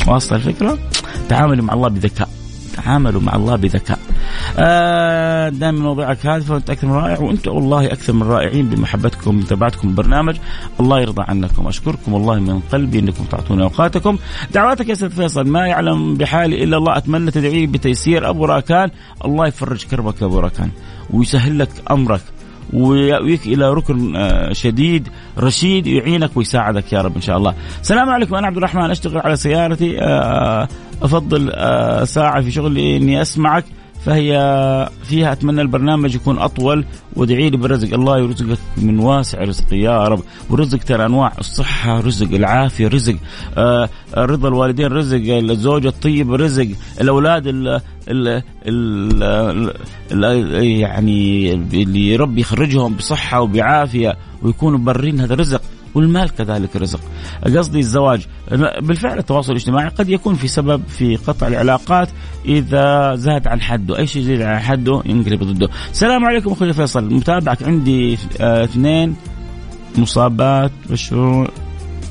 واصل 0.08 0.36
الفكرة؟ 0.36 0.78
تعاملوا 1.30 1.66
مع 1.66 1.74
الله 1.74 1.90
بذكاء. 1.90 2.30
تعاملوا 2.76 3.22
مع 3.22 3.36
الله 3.36 3.56
بذكاء. 3.56 4.00
آه 4.58 5.50
دائما 5.50 5.80
مواضيعك 5.80 6.26
هادفه 6.26 6.54
وانت 6.54 6.70
أكثر 6.70 6.88
من 6.88 6.94
رائع. 6.94 7.20
وأنتم 7.20 7.52
والله 7.52 7.86
أكثر 7.86 8.14
من 8.14 8.24
رائعين 8.24 8.70
بمحبتكم 8.70 9.30
ومتابعتكم 9.30 9.88
البرنامج. 9.88 10.36
الله 10.80 11.00
يرضى 11.00 11.24
عنكم. 11.28 11.68
أشكركم 11.68 12.14
والله 12.14 12.40
من 12.40 12.60
قلبي 12.60 13.00
إنكم 13.00 13.24
تعطوني 13.24 13.64
أوقاتكم. 13.64 14.18
دعواتك 14.54 14.88
يا 14.88 14.94
أستاذ 14.94 15.10
فيصل 15.10 15.48
ما 15.48 15.68
يعلم 15.68 16.16
بحالي 16.16 16.64
إلا 16.64 16.78
الله. 16.78 16.98
أتمنى 16.98 17.32
تدعي 17.32 17.66
بتيسير 17.66 18.30
أبو 18.30 18.46
راكان. 18.46 18.90
الله 19.26 19.48
يفرج 19.48 19.86
كربك 19.86 20.22
يا 20.22 20.28
أبو 20.28 20.40
راكان. 20.40 20.70
ويسهل 21.10 21.60
لك 21.60 21.70
أمرك. 21.92 22.22
ويأويك 22.74 23.46
إلى 23.46 23.74
ركن 23.74 24.16
آه، 24.16 24.54
شديد 24.54 25.10
رشيد 25.40 25.88
يعينك 25.88 26.32
ويساعدك 26.36 26.94
يا 26.94 27.02
رب 27.02 27.16
إن 27.16 27.22
شاء 27.22 27.38
الله. 27.38 27.54
السلام 27.82 28.10
عليكم 28.10 28.36
أنا 28.36 28.48
عبد 28.48 28.58
الرحمن 28.58 28.92
أشتغل 28.92 29.18
على 29.18 29.36
سيارتي 29.36 30.02
آه، 30.02 30.68
أفضل 31.02 31.52
آه، 31.54 32.04
ساعة 32.04 32.42
في 32.42 32.52
شغلي 32.52 32.98
إني 32.98 33.22
أسمعك. 33.22 33.66
فهي 34.06 34.34
فيها 35.04 35.32
أتمنى 35.32 35.62
البرنامج 35.62 36.16
يكون 36.16 36.38
أطول 36.38 36.86
وادعي 37.16 37.50
لي 37.50 37.58
بالرزق 37.58 37.94
الله 37.94 38.18
يرزقك 38.20 38.58
من 38.78 39.00
واسع 39.00 39.44
رزق. 39.44 39.74
يا 39.74 40.08
رب. 40.08 40.20
والرزق 40.50 40.78
ترى 40.78 41.06
أنواع 41.06 41.34
الصحة 41.40 42.00
رزق 42.00 42.36
العافية 42.36 42.88
رزق 42.88 43.16
آه 43.58 43.90
رضا 44.18 44.48
الوالدين 44.48 44.88
رزق 44.88 45.22
الزوجه 45.36 45.88
الطيب 45.88 46.34
رزق 46.34 46.68
الأولاد 47.02 47.48
ال 47.48 47.82
ال 48.10 48.44
ال 48.66 49.74
ال 50.12 50.64
يعني 50.64 51.54
اللي 51.54 52.16
ربي 52.16 52.42
يخرجهم 52.42 52.94
بصحة 52.94 53.42
وبعافية 53.42 54.18
ويكونوا 54.42 54.80
برين 54.80 55.20
هذا 55.20 55.36
رزق 55.36 55.62
والمال 55.98 56.36
كذلك 56.36 56.76
رزق. 56.76 57.00
قصدي 57.44 57.80
الزواج. 57.80 58.28
بالفعل 58.82 59.18
التواصل 59.18 59.52
الاجتماعي 59.52 59.88
قد 59.88 60.10
يكون 60.10 60.36
في 60.36 60.48
سبب 60.48 60.82
في 60.88 61.16
قطع 61.16 61.48
العلاقات 61.48 62.10
إذا 62.46 63.16
زاد 63.16 63.48
عن 63.48 63.62
حده. 63.62 63.98
أي 63.98 64.08
شيء 64.08 64.22
يزيد 64.22 64.42
عن 64.42 64.60
حده 64.60 65.02
ينقلب 65.06 65.44
ضده. 65.44 65.70
السلام 65.92 66.26
عليكم 66.26 66.52
أخوي 66.52 66.74
فيصل. 66.74 67.14
متابعك 67.14 67.64
عندي 67.64 68.18
آه، 68.42 68.64
اثنين 68.64 69.16
مصابات 69.98 70.72
مشروع 70.90 71.48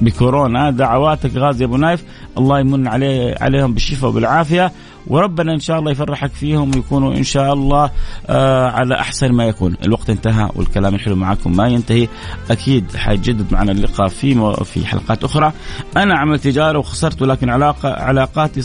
بكورونا. 0.01 0.71
دعواتك 0.71 1.37
غازي 1.37 1.65
أبو 1.65 1.77
نايف. 1.77 2.05
الله 2.39 2.61
يمن 2.61 2.89
عليه 2.89 3.35
عليهم 3.41 3.73
بالشفاء 3.75 4.11
وبالعافيه 4.11 4.73
وربنا 5.07 5.53
إن 5.55 5.61
شاء 5.61 5.79
الله 5.79 5.91
يفرحك 5.91 6.31
فيهم 6.31 6.71
ويكونوا 6.75 7.15
إن 7.15 7.23
شاء 7.25 7.53
الله 7.53 7.91
آه 8.27 8.67
على 8.67 8.95
أحسن 8.95 9.33
ما 9.33 9.45
يكون، 9.45 9.77
الوقت 9.85 10.11
انتهى 10.11 10.51
والكلام 10.55 10.95
الحلو 10.95 11.17
معكم 11.17 11.57
ما 11.57 11.69
ينتهي، 11.69 12.09
أكيد 12.51 12.97
حيجدد 12.97 13.53
معنا 13.53 13.73
اللقاء 13.73 14.09
في 14.09 14.55
في 14.65 14.87
حلقات 14.87 15.25
أخرى. 15.25 15.53
أنا 15.97 16.19
عملت 16.19 16.45
تجارة 16.45 16.79
وخسرت 16.79 17.23
ولكن 17.23 17.51
علاقه 17.51 17.93
علاقاتي 17.93 18.63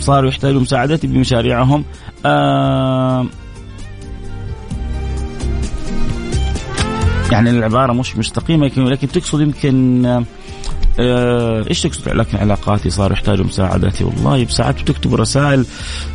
صاروا 0.00 0.28
يحتاجوا 0.28 0.60
مساعدتي 0.60 1.06
بمشاريعهم. 1.06 1.84
آه 2.26 3.26
يعني 7.32 7.50
العبارة 7.50 7.92
مش 7.92 8.16
مستقيمة 8.16 8.66
يمكن- 8.66 8.84
لكن 8.84 9.08
تقصد 9.08 9.40
يمكن 9.40 10.06
إيش 10.98 11.80
تقصد 11.82 12.08
لكن 12.08 12.38
علاقاتي 12.38 12.90
صاروا 12.90 13.12
يحتاجوا 13.16 13.44
مساعدتي؟ 13.44 14.04
والله 14.04 14.44
بساعات 14.44 14.82
بتكتب 14.82 15.14
رسائل 15.14 15.66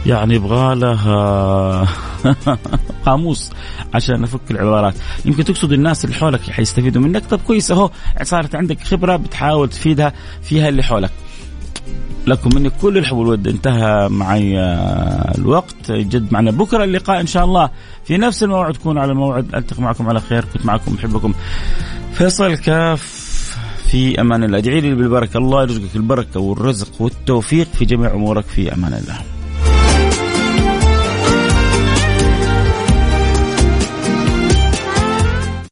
يعني 0.06 0.36
يبغى 0.36 0.76
لها 0.76 1.88
قاموس 3.06 3.52
عشان 3.94 4.24
أفك 4.24 4.52
العبارات. 4.52 4.94
يمكن 5.26 5.44
تقصد 5.44 5.72
الناس 5.72 6.06
اللي 6.06 6.16
حولك 6.16 6.42
حيستفيدوا 6.42 7.02
منك؟ 7.02 7.26
طب 7.26 7.40
كويس 7.48 7.72
أهو 7.72 7.90
صارت 8.24 8.56
عندك 8.56 8.84
خبرة 8.84 9.16
بتحاول 9.16 9.70
تفيدها 9.70 10.14
فيها 10.42 10.70
اللي 10.70 10.84
حولك. 10.84 11.12
لكم 12.28 12.50
مني 12.56 12.70
كل 12.70 12.98
الحب 12.98 13.18
والود 13.18 13.48
انتهى 13.48 14.10
معي 14.10 14.60
آه، 14.60 15.34
الوقت. 15.38 15.92
جد 15.92 16.34
معنا 16.34 16.52
بكرة 16.52 16.84
اللقاء 16.84 17.22
إن 17.22 17.28
شاء 17.28 17.46
الله. 17.46 17.70
في 18.06 18.18
نفس 18.18 18.44
الموعد 18.44 18.74
تكون 18.74 18.98
على 18.98 19.12
الموعد. 19.12 19.56
ألتقي 19.56 19.82
معكم 19.84 20.10
على 20.10 20.20
خير. 20.20 20.46
كنت 20.54 20.66
معكم 20.66 20.94
محبكم 20.94 21.34
فيصل 22.14 22.56
كاف. 22.58 23.17
في 23.92 24.22
أمان 24.22 24.44
الله. 24.44 24.58
ادعي 24.58 24.82
لي 24.82 24.96
بالبركة. 24.96 25.38
الله 25.38 25.62
يرزقك 25.62 25.96
البركة 25.96 26.40
والرزق 26.40 27.02
والتوفيق 27.02 27.68
في 27.68 27.86
جميع 27.86 28.14
أمورك. 28.14 28.46
في 28.46 28.74
أمان 28.74 28.94
الله. 28.94 29.37